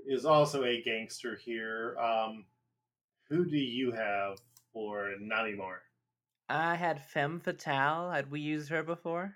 [0.05, 1.95] is also a gangster here.
[1.97, 2.43] Um,
[3.30, 4.38] who do you have
[4.78, 5.82] for anymore?
[6.50, 8.12] I had Femme Fatale.
[8.12, 9.34] Had we used her before?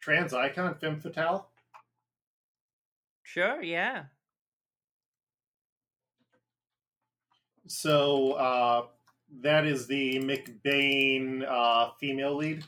[0.00, 1.46] Trans icon Femme Fatale?
[3.22, 4.04] Sure, yeah.
[7.66, 8.86] So uh,
[9.42, 12.64] that is the McBain uh, female lead.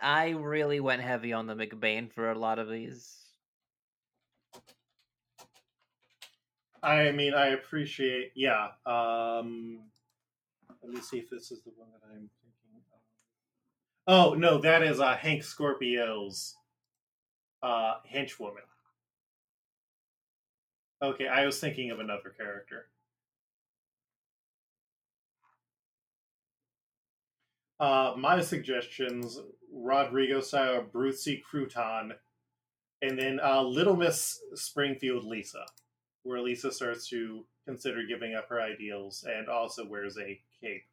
[0.00, 3.25] I really went heavy on the McBain for a lot of these.
[6.86, 8.30] I mean, I appreciate.
[8.36, 8.68] Yeah.
[8.86, 9.80] Um,
[10.84, 13.00] let me see if this is the one that I'm thinking of.
[14.06, 16.54] Oh no, that is uh, Hank Scorpio's
[17.60, 18.62] uh, henchwoman.
[21.02, 22.86] Okay, I was thinking of another character.
[27.80, 29.40] Uh, my suggestions:
[29.72, 32.12] Rodrigo style Brucey Crouton,
[33.02, 35.66] and then uh, Little Miss Springfield Lisa,
[36.26, 40.84] where Lisa starts to consider giving up her ideals and also wears a cape.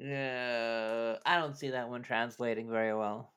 [0.00, 3.32] Uh, I don't see that one translating very well.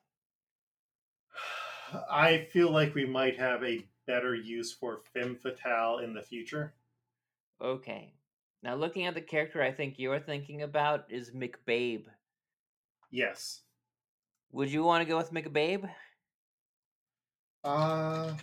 [2.10, 6.74] I feel like we might have a better use for Femme Fatale in the future.
[7.60, 8.14] Okay.
[8.62, 12.04] Now, looking at the character I think you're thinking about is McBabe.
[13.10, 13.61] Yes.
[14.52, 15.88] Would you want to go with McBabe?
[17.64, 18.34] Uh,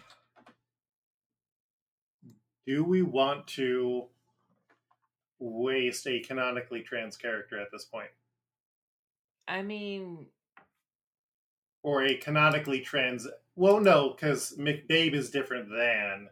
[2.66, 4.07] do we want to
[5.39, 8.10] waste a canonically trans character at this point?
[9.47, 10.28] I mean,
[11.84, 13.28] Or a canonically trans.
[13.55, 16.30] Well, no, because McBabe is different than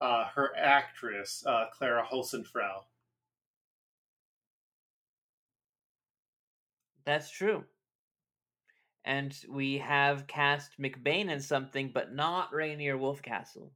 [0.00, 2.84] uh, her actress, uh, Clara Holzenfrau.
[7.04, 7.64] that's true.
[9.08, 13.70] And we have cast McBain in something, but not Rainier Wolfcastle.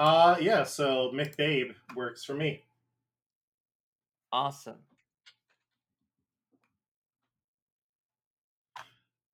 [0.00, 2.64] Uh, yeah, so McBabe works for me.
[4.32, 4.78] Awesome.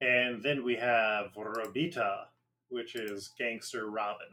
[0.02, 2.24] And then we have Robita,
[2.68, 4.26] which is Gangster Robin.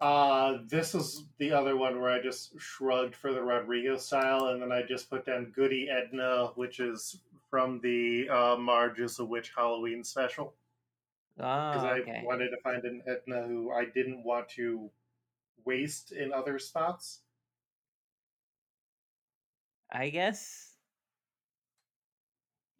[0.00, 4.62] Uh, this is the other one where I just shrugged for the Rodrigo style, and
[4.62, 9.24] then I just put down Goody Edna, which is from the uh, Marge is a
[9.24, 10.56] Witch Halloween special.
[11.68, 12.22] Because Oh, I okay.
[12.22, 14.90] wanted to find an Edna who I didn't want to
[15.64, 17.22] waste in other spots.
[19.90, 20.78] I guess.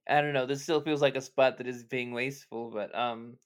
[0.06, 0.44] I don't know.
[0.46, 3.38] This still feels like a spot that is being wasteful, but um,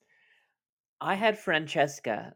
[0.99, 2.35] I had Francesca,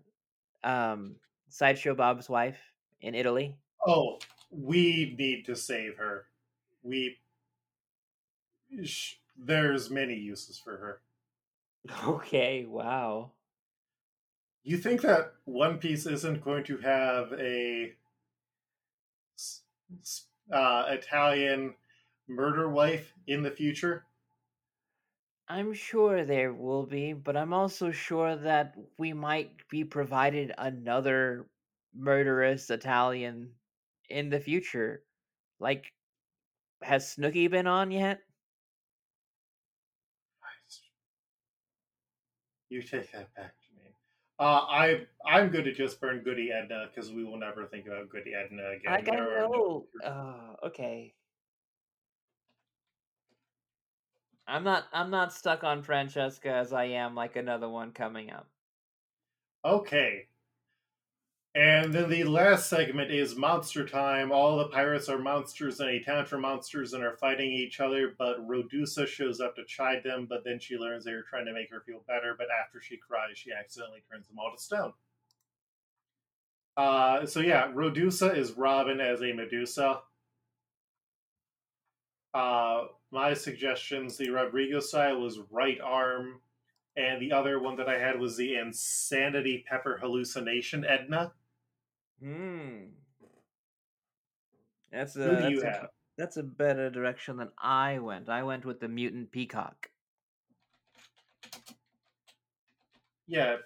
[0.63, 1.19] um,
[1.49, 2.59] sideshow Bob's wife
[3.01, 3.55] in Italy.
[3.85, 4.19] Oh,
[4.51, 6.27] we need to save her.
[6.83, 7.17] We.
[8.83, 11.01] Sh- there's many uses for her.
[12.07, 13.31] Okay, wow.
[14.63, 17.93] You think that One Piece isn't going to have a
[20.51, 21.75] uh, Italian
[22.27, 24.05] murder wife in the future?
[25.49, 31.49] I'm sure there will be, but I'm also sure that we might be provided another
[31.95, 33.55] murderous Italian
[34.09, 35.03] in the future.
[35.59, 35.91] Like,
[36.83, 38.21] has Snooki been on yet?
[42.69, 43.89] You take that back to me.
[44.37, 48.09] Uh, I I'm going to just burn Goody Edna because we will never think about
[48.09, 48.93] Goody Edna again.
[48.93, 49.87] I know.
[50.03, 51.15] Uh, okay.
[54.49, 54.85] I'm not.
[54.91, 58.47] I'm not stuck on Francesca as I am like another one coming up.
[59.63, 60.27] Okay.
[61.55, 64.31] And then the last segment is monster time.
[64.31, 68.13] All the pirates are monsters and a town for monsters and are fighting each other,
[68.17, 71.53] but Rodusa shows up to chide them, but then she learns they are trying to
[71.53, 74.93] make her feel better, but after she cries, she accidentally turns them all to stone.
[76.77, 80.01] Uh, so yeah, Rodusa is Robin as a Medusa.
[82.33, 86.41] Uh, my suggestions, the Rodrigo style was right arm,
[86.95, 91.33] and the other one that I had was the Insanity Pepper Hallucination Edna.
[92.21, 92.89] Hmm.
[94.91, 95.87] That's a Who do that's you a, have?
[96.17, 98.29] that's a better direction than I went.
[98.29, 99.89] I went with the mutant peacock.
[103.27, 103.57] Yeah,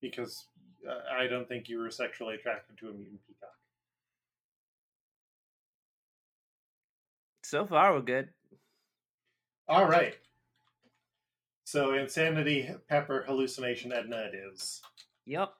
[0.00, 0.46] because
[0.88, 3.50] uh, I don't think you were sexually attracted to a mutant peacock.
[7.44, 8.30] So far, we're good.
[9.68, 10.14] All right.
[11.64, 14.80] So Insanity Pepper Hallucination Edna it is.
[15.26, 15.50] Yep.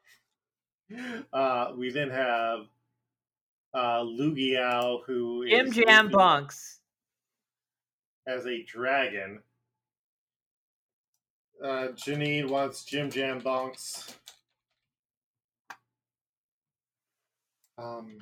[1.32, 2.60] Uh, we then have
[3.74, 6.80] uh, Lugiao, who is Jim Jam Lugi Bunks.
[8.26, 9.40] as a dragon.
[11.62, 14.14] Uh, Janine wants Jim Jam Bonks.
[17.78, 18.18] Um.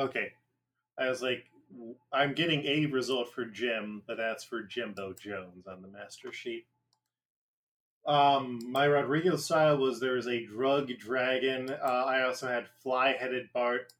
[0.00, 0.32] Okay,
[0.98, 1.44] I was like,
[2.10, 6.64] I'm getting a result for Jim, but that's for Jimbo Jones on the master sheet.
[8.06, 11.70] Um, my Rodrigo style was there was a drug dragon.
[11.70, 13.92] Uh, I also had fly headed Bart.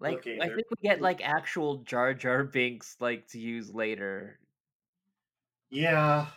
[0.00, 4.40] Like Okay, I think we get like actual Jar Jar Binks like to use later.
[5.70, 6.28] Yeah.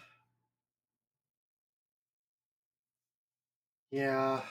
[3.92, 4.44] Yeah.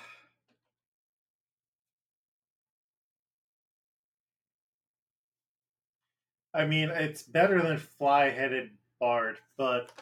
[6.55, 9.99] I mean, it's better than fly headed Bart, but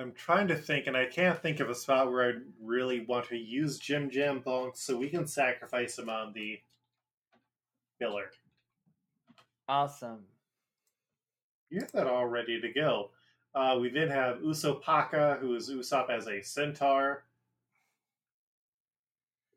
[0.00, 3.28] I'm trying to think, and I can't think of a spot where I'd really want
[3.28, 6.58] to use Jim Jam Bonk, so we can sacrifice him on the
[7.98, 8.30] filler.
[9.68, 10.20] Awesome.
[11.68, 13.10] You have that all ready to go.
[13.54, 17.24] Uh, we then have Usopaka, who is Usopp as a centaur.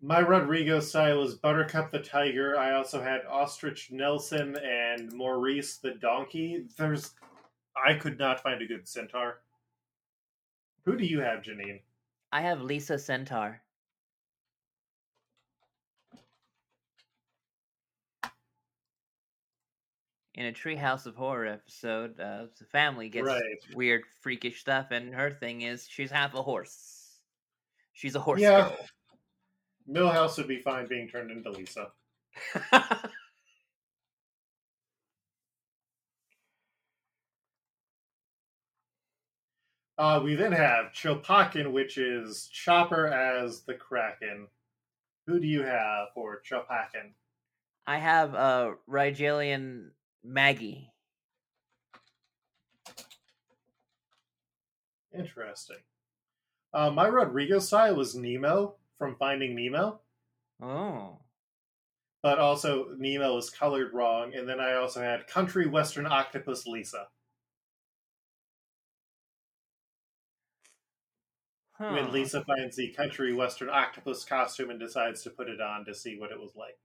[0.02, 2.60] My Rodrigo style is Buttercup the tiger.
[2.60, 6.66] I also had Ostrich Nelson and Maurice the donkey.
[6.78, 7.12] There's,
[7.78, 9.40] I could not find a good centaur.
[10.86, 11.82] Who do you have, Janine?
[12.32, 13.62] I have Lisa Centaur.
[20.36, 23.76] In a Treehouse of Horror episode, uh, the family gets Right.
[23.76, 27.20] weird, freakish stuff, and her thing is she's half a horse.
[27.94, 28.76] She's a horse Yeah.
[29.88, 31.92] Milhouse would be fine being turned into Lisa.
[39.98, 44.48] Uh, we then have Chopakin, which is Chopper as the Kraken.
[45.28, 47.12] Who do you have for Chopakin?
[47.86, 49.90] I have uh, Rigelian
[50.24, 50.90] Maggie.
[55.18, 55.78] Interesting.
[56.74, 60.00] Uh, my Rodrigo style was Nemo from Finding Nemo,
[60.62, 61.20] Oh.
[62.24, 67.08] but also Nemo was colored wrong, and then I also had Country Western Octopus Lisa.
[71.84, 71.92] Huh.
[71.92, 75.94] When Lisa finds the Country Western Octopus costume and decides to put it on to
[75.94, 76.78] see what it was like.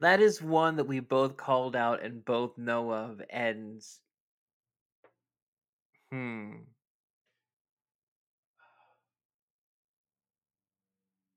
[0.00, 3.80] That is one that we both called out and both know of, and
[6.10, 6.54] hmm.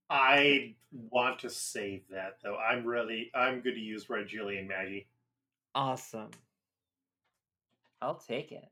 [0.10, 2.58] I want to save that though.
[2.58, 5.08] I'm really I'm going to use Rigelian Maggie.
[5.76, 6.32] Awesome.
[8.02, 8.70] I'll take it.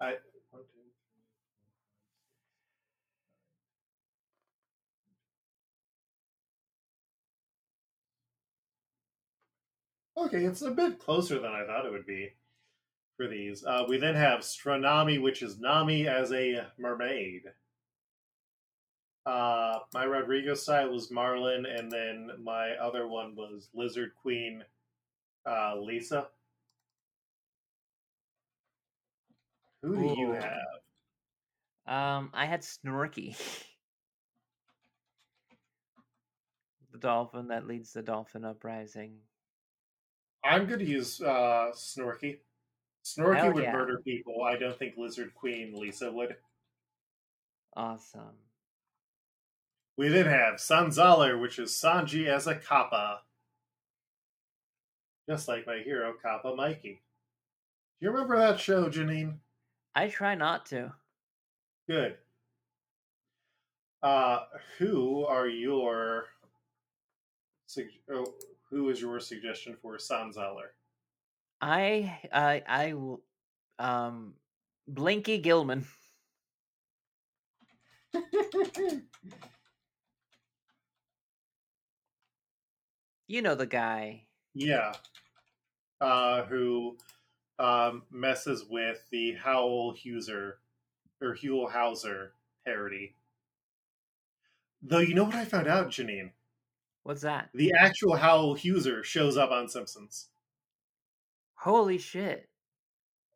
[0.00, 0.14] I
[10.16, 12.30] Okay, it's a bit closer than I thought it would be
[13.16, 13.64] for these.
[13.64, 17.42] Uh, we then have Stronami, which is Nami as a mermaid.
[19.24, 24.64] Uh, my Rodrigo style was Marlin, and then my other one was Lizard Queen
[25.46, 26.28] uh, Lisa.
[29.82, 30.52] Who do you have?
[31.86, 33.36] Um, I had Snorky.
[36.92, 39.16] the dolphin that leads the dolphin uprising.
[40.44, 42.38] I'm going to use uh, Snorky.
[43.04, 43.72] Snorky Hell would yeah.
[43.72, 44.42] murder people.
[44.44, 46.36] I don't think Lizard Queen Lisa would.
[47.76, 48.36] Awesome.
[49.96, 53.20] We then have Sanzaler, which is Sanji as a Kappa.
[55.28, 57.00] Just like my hero, Kappa Mikey.
[58.00, 59.38] Do you remember that show, Janine?
[59.94, 60.92] I try not to.
[61.88, 62.16] Good.
[64.02, 64.40] Uh,
[64.78, 66.24] who are your
[68.12, 68.26] oh,
[68.70, 70.70] who is your suggestion for Sanzaler?
[71.60, 73.22] I I I will
[73.78, 74.34] um
[74.88, 75.86] Blinky Gilman.
[83.32, 84.26] You know the guy.
[84.54, 84.92] Yeah.
[86.00, 86.96] Uh, who
[87.58, 90.54] um, messes with the Howl Huser
[91.20, 92.34] or Huel Hauser
[92.64, 93.14] parody.
[94.82, 96.32] Though you know what I found out, Janine?
[97.04, 97.50] What's that?
[97.54, 100.28] The actual Howl Huser shows up on Simpsons.
[101.54, 102.50] Holy shit.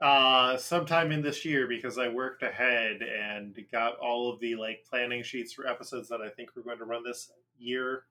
[0.00, 4.84] uh sometime in this year because I worked ahead and got all of the like
[4.88, 8.04] planning sheets for episodes that I think we're going to run this year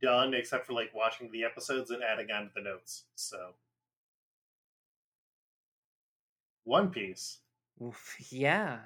[0.00, 3.04] done except for like watching the episodes and adding on to the notes.
[3.14, 3.54] So
[6.64, 7.38] One Piece.
[7.82, 8.78] Oof, Yeah.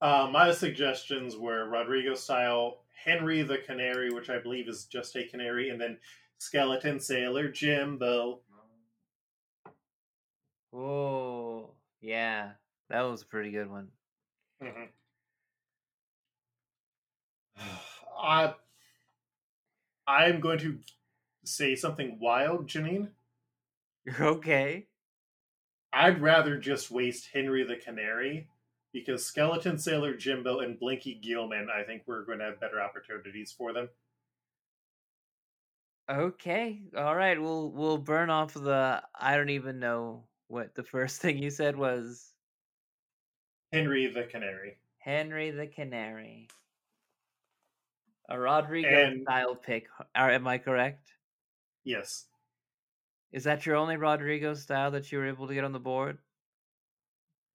[0.00, 5.24] Uh, my suggestions were Rodrigo style, Henry the Canary, which I believe is just a
[5.28, 5.98] canary, and then
[6.38, 8.40] Skeleton Sailor Jimbo.
[10.72, 11.70] Oh,
[12.00, 12.52] Yeah.
[12.88, 13.88] That was a pretty good one.
[14.60, 14.88] Mhm.
[18.18, 18.54] I
[20.06, 20.78] I'm going to
[21.44, 23.08] say something wild, Janine.
[24.20, 24.88] Okay.
[25.92, 28.48] I'd rather just waste Henry the Canary
[28.92, 33.54] because Skeleton Sailor Jimbo and Blinky Gilman, I think we're going to have better opportunities
[33.56, 33.88] for them.
[36.10, 36.82] Okay.
[36.96, 37.40] All right.
[37.40, 41.76] We'll we'll burn off the I don't even know what the first thing you said
[41.76, 42.32] was
[43.72, 44.78] Henry the Canary.
[44.98, 46.48] Henry the Canary.
[48.28, 49.88] A Rodrigo And- style pick.
[50.14, 51.12] Are, am I correct?
[51.84, 52.26] Yes.
[53.32, 56.18] Is that your only Rodrigo style that you were able to get on the board?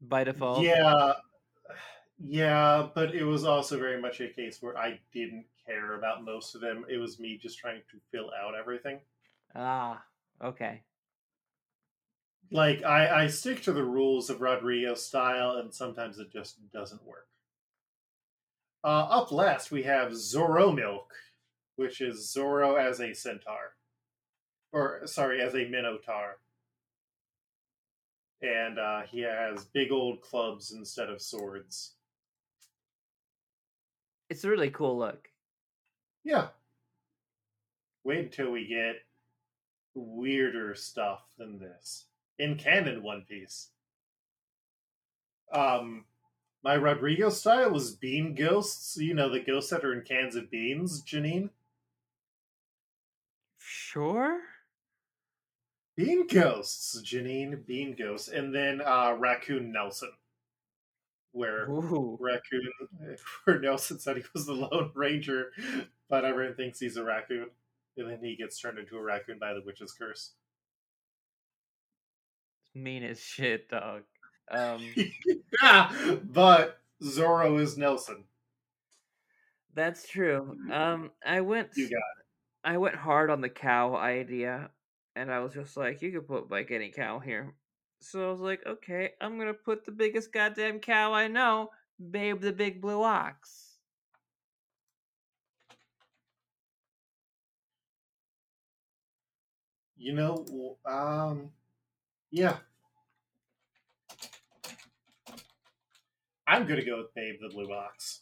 [0.02, 0.64] By default?
[0.64, 1.14] Yeah.
[2.20, 6.56] Yeah, but it was also very much a case where I didn't care about most
[6.56, 6.84] of them.
[6.90, 9.02] It was me just trying to fill out everything.
[9.54, 10.04] Ah,
[10.44, 10.82] okay.
[12.50, 17.06] like I, I stick to the rules of Rodrigo style, and sometimes it just doesn't
[17.06, 17.28] work.
[18.84, 21.12] Uh, up last, we have Zoro Milk,
[21.76, 23.76] which is Zoro as a centaur,
[24.72, 26.40] or sorry, as a minotaur,
[28.42, 31.96] and uh, he has big old clubs instead of swords.
[34.30, 35.30] It's a really cool look.
[36.24, 36.48] Yeah.
[38.04, 38.98] Wait until we get
[39.96, 42.06] weirder stuff than this
[42.38, 43.70] in canon One Piece.
[45.52, 46.06] Um,
[46.64, 48.98] my Rodrigo style was bean ghosts.
[48.98, 51.50] You know the ghosts that are in cans of beans, Janine.
[53.58, 54.40] Sure?
[55.96, 57.66] Bean ghosts, Janine.
[57.66, 60.12] Bean ghosts, and then uh, Raccoon Nelson,
[61.32, 62.18] where Ooh.
[62.20, 62.72] Raccoon,
[63.44, 65.52] where Nelson said he was the Lone Ranger,
[66.10, 67.50] but everyone thinks he's a raccoon,
[67.98, 70.34] and then he gets turned into a raccoon by the witch's curse.
[72.66, 74.04] It's mean as shit, dog.
[74.50, 74.82] Um,
[75.62, 78.24] yeah, but Zoro is Nelson.
[79.74, 80.58] that's true.
[80.72, 81.70] Um, I went.
[81.76, 82.26] You got it.
[82.64, 84.72] I went hard on the cow idea,
[85.16, 87.56] and I was just like, you could put like any cow here.
[88.02, 91.70] So I was like, okay, I'm gonna put the biggest goddamn cow I know,
[92.12, 93.78] Babe the Big Blue Ox.
[99.98, 101.52] You know, um,
[102.32, 102.58] yeah.
[106.48, 108.22] I'm gonna go with Babe the Blue Ox.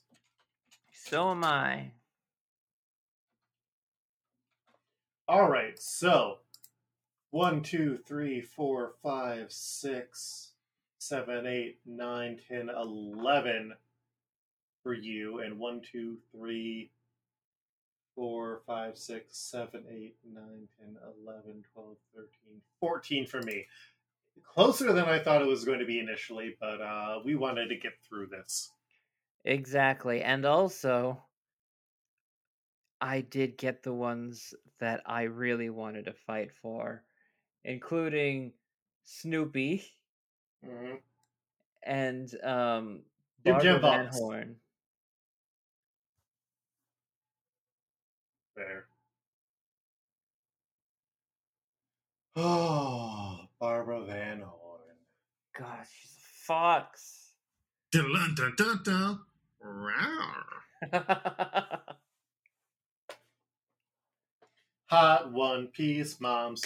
[0.91, 1.91] So am I.
[5.27, 6.39] All right, so
[7.29, 10.53] one, two, three, four, five, six,
[10.97, 13.73] seven, eight, nine, ten, eleven
[14.81, 16.89] for you, and one, two, three,
[18.15, 23.65] four, five, six, seven, eight, nine, ten, eleven, twelve, thirteen, fourteen for me.
[24.43, 27.75] Closer than I thought it was going to be initially, but uh, we wanted to
[27.77, 28.71] get through this.
[29.45, 30.21] Exactly.
[30.21, 31.23] And also,
[32.99, 37.05] I did get the ones that I really wanted to fight for,
[37.63, 38.53] including
[39.03, 39.83] Snoopy
[40.63, 41.01] Mhm.
[41.83, 43.05] and um,
[43.45, 44.07] Jim Van.
[44.07, 44.59] Horn.
[48.55, 48.87] There.
[52.37, 54.81] Oh, Barbara Van Horn.
[55.57, 57.31] Gosh, she's a fox.
[57.91, 59.19] Dun, dun, dun, dun.
[59.63, 60.43] Rawr.
[64.87, 66.61] Hot One Piece moms.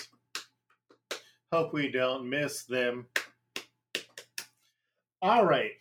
[1.51, 3.07] Hope we don't miss them.
[5.21, 5.71] All right.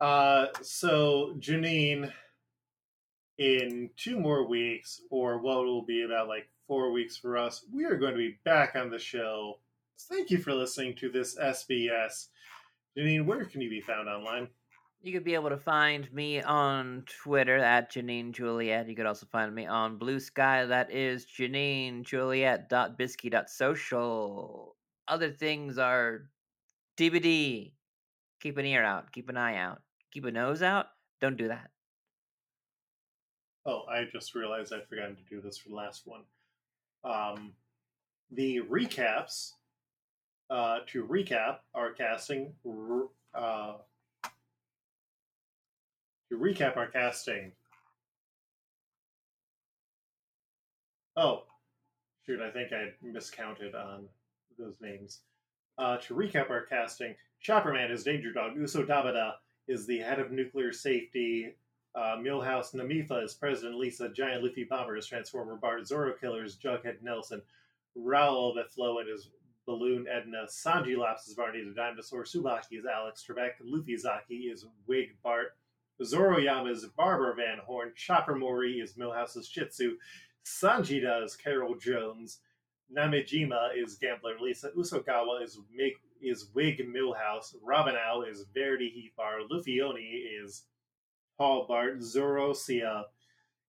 [0.00, 2.12] Uh, so Janine,
[3.38, 7.84] in two more weeks, or what will be about like four weeks for us, we
[7.84, 9.58] are going to be back on the show.
[10.00, 12.26] Thank you for listening to this SBS.
[12.96, 14.48] Janine, where can you be found online?
[15.02, 18.88] You could be able to find me on Twitter at Janine Juliet.
[18.88, 20.64] You could also find me on Blue Sky.
[20.64, 24.76] That is Janine Juliet.bisky.social.
[25.06, 26.30] Other things are
[26.96, 27.72] DVD.
[28.40, 29.12] Keep an ear out.
[29.12, 29.82] Keep an eye out.
[30.12, 30.86] Keep a nose out.
[31.20, 31.70] Don't do that.
[33.66, 36.22] Oh, I just realized I'd forgotten to do this for the last one.
[37.04, 37.52] Um,
[38.30, 39.52] the recaps,
[40.50, 42.52] uh, to recap our casting,
[43.34, 43.74] uh,
[46.28, 47.52] to recap our casting.
[51.16, 51.44] Oh,
[52.26, 54.06] shoot, I think I miscounted on
[54.58, 55.20] those names.
[55.78, 57.14] Uh, to recap our casting,
[57.44, 59.34] Chopperman is Danger Dog, Uso Dabada
[59.66, 61.54] is the head of nuclear safety
[61.94, 66.56] uh, Milhouse Namifa is President Lisa, Giant Luffy Bomber is Transformer Bart, Zoro Killer is
[66.56, 67.40] Jughead Nelson,
[67.96, 69.30] Raul Raoul Bethloan is
[69.66, 75.16] Balloon Edna, Sanji Laps is the Dinosaur, Subaki is Alex Trebek, Luffy Zaki is Wig
[75.22, 75.56] Bart,
[76.02, 79.96] Zoroyama is Barbara Van Horn, Chopper Mori is Milhouse's Shih Tzu,
[80.44, 82.40] Sanjita is Carol Jones,
[82.94, 90.42] Namejima is Gambler Lisa, Usogawa is Mig, is Wig Milhouse, Robinau is Verdi Heathbar, Luffyoni
[90.42, 90.64] is
[91.38, 93.04] Paul Bart, Zorosia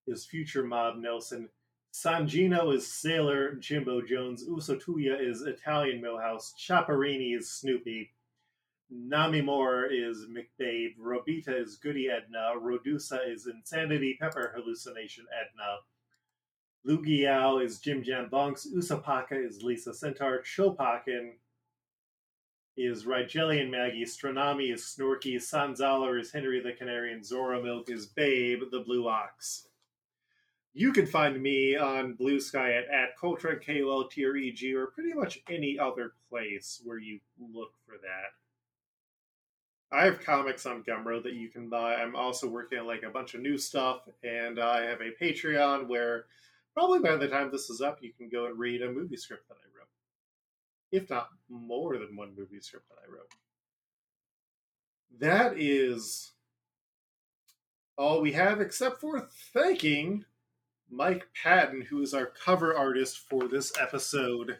[0.07, 1.49] is Future Mob Nelson,
[1.95, 8.11] Sanjino is Sailor Jimbo Jones, Usotuya is Italian Milhouse, Chopperini is Snoopy,
[8.93, 15.77] Namimore is McBabe, Robita is Goody Edna, Rodusa is Insanity Pepper Hallucination Edna,
[16.85, 21.35] Lugiao is Jim Jam Bunks, Usapaka is Lisa Centaur, Chopakin
[22.75, 28.05] is Rigelian Maggie, Stronami is Snorky, Sanzalar is Henry the Canary, and Zoro Milk is
[28.05, 29.69] Babe the Blue Ox.
[30.75, 35.79] You can find me on Blue Sky at, at Coltrane, K-O-L-T-R-E-G, or pretty much any
[35.79, 38.35] other place where you look for that.
[39.97, 41.95] I have comics on Gumroad that you can buy.
[41.95, 45.87] I'm also working on like a bunch of new stuff, and I have a Patreon
[45.87, 46.25] where
[46.73, 49.47] probably by the time this is up, you can go and read a movie script
[49.47, 49.85] that I wrote
[50.95, 53.31] if not more than one movie script that I wrote.
[55.19, 56.31] That is
[57.97, 60.25] all we have, except for thanking
[60.95, 64.57] Mike Patten, who is our cover artist for this episode.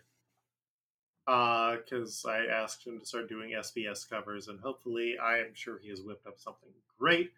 [1.26, 5.80] Because uh, I asked him to start doing SBS covers, and hopefully, I am sure
[5.82, 6.70] he has whipped up something
[7.00, 7.32] great.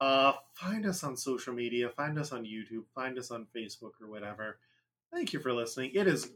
[0.00, 4.08] Uh, find us on social media, find us on YouTube, find us on Facebook or
[4.08, 4.58] whatever.
[5.12, 5.92] Thank you for listening.
[5.94, 6.30] It is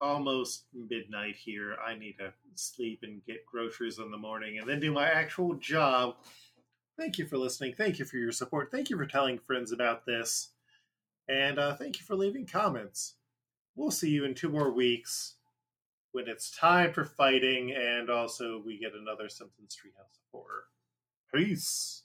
[0.00, 1.76] almost midnight here.
[1.86, 5.54] I need to sleep and get groceries in the morning and then do my actual
[5.54, 6.16] job.
[6.96, 7.74] Thank you for listening.
[7.76, 8.70] Thank you for your support.
[8.72, 10.52] Thank you for telling friends about this.
[11.28, 13.14] And uh, thank you for leaving comments.
[13.76, 15.34] We'll see you in two more weeks
[16.12, 20.64] when it's time for fighting and also we get another Simpsons Treehouse of Horror.
[21.32, 22.02] Peace.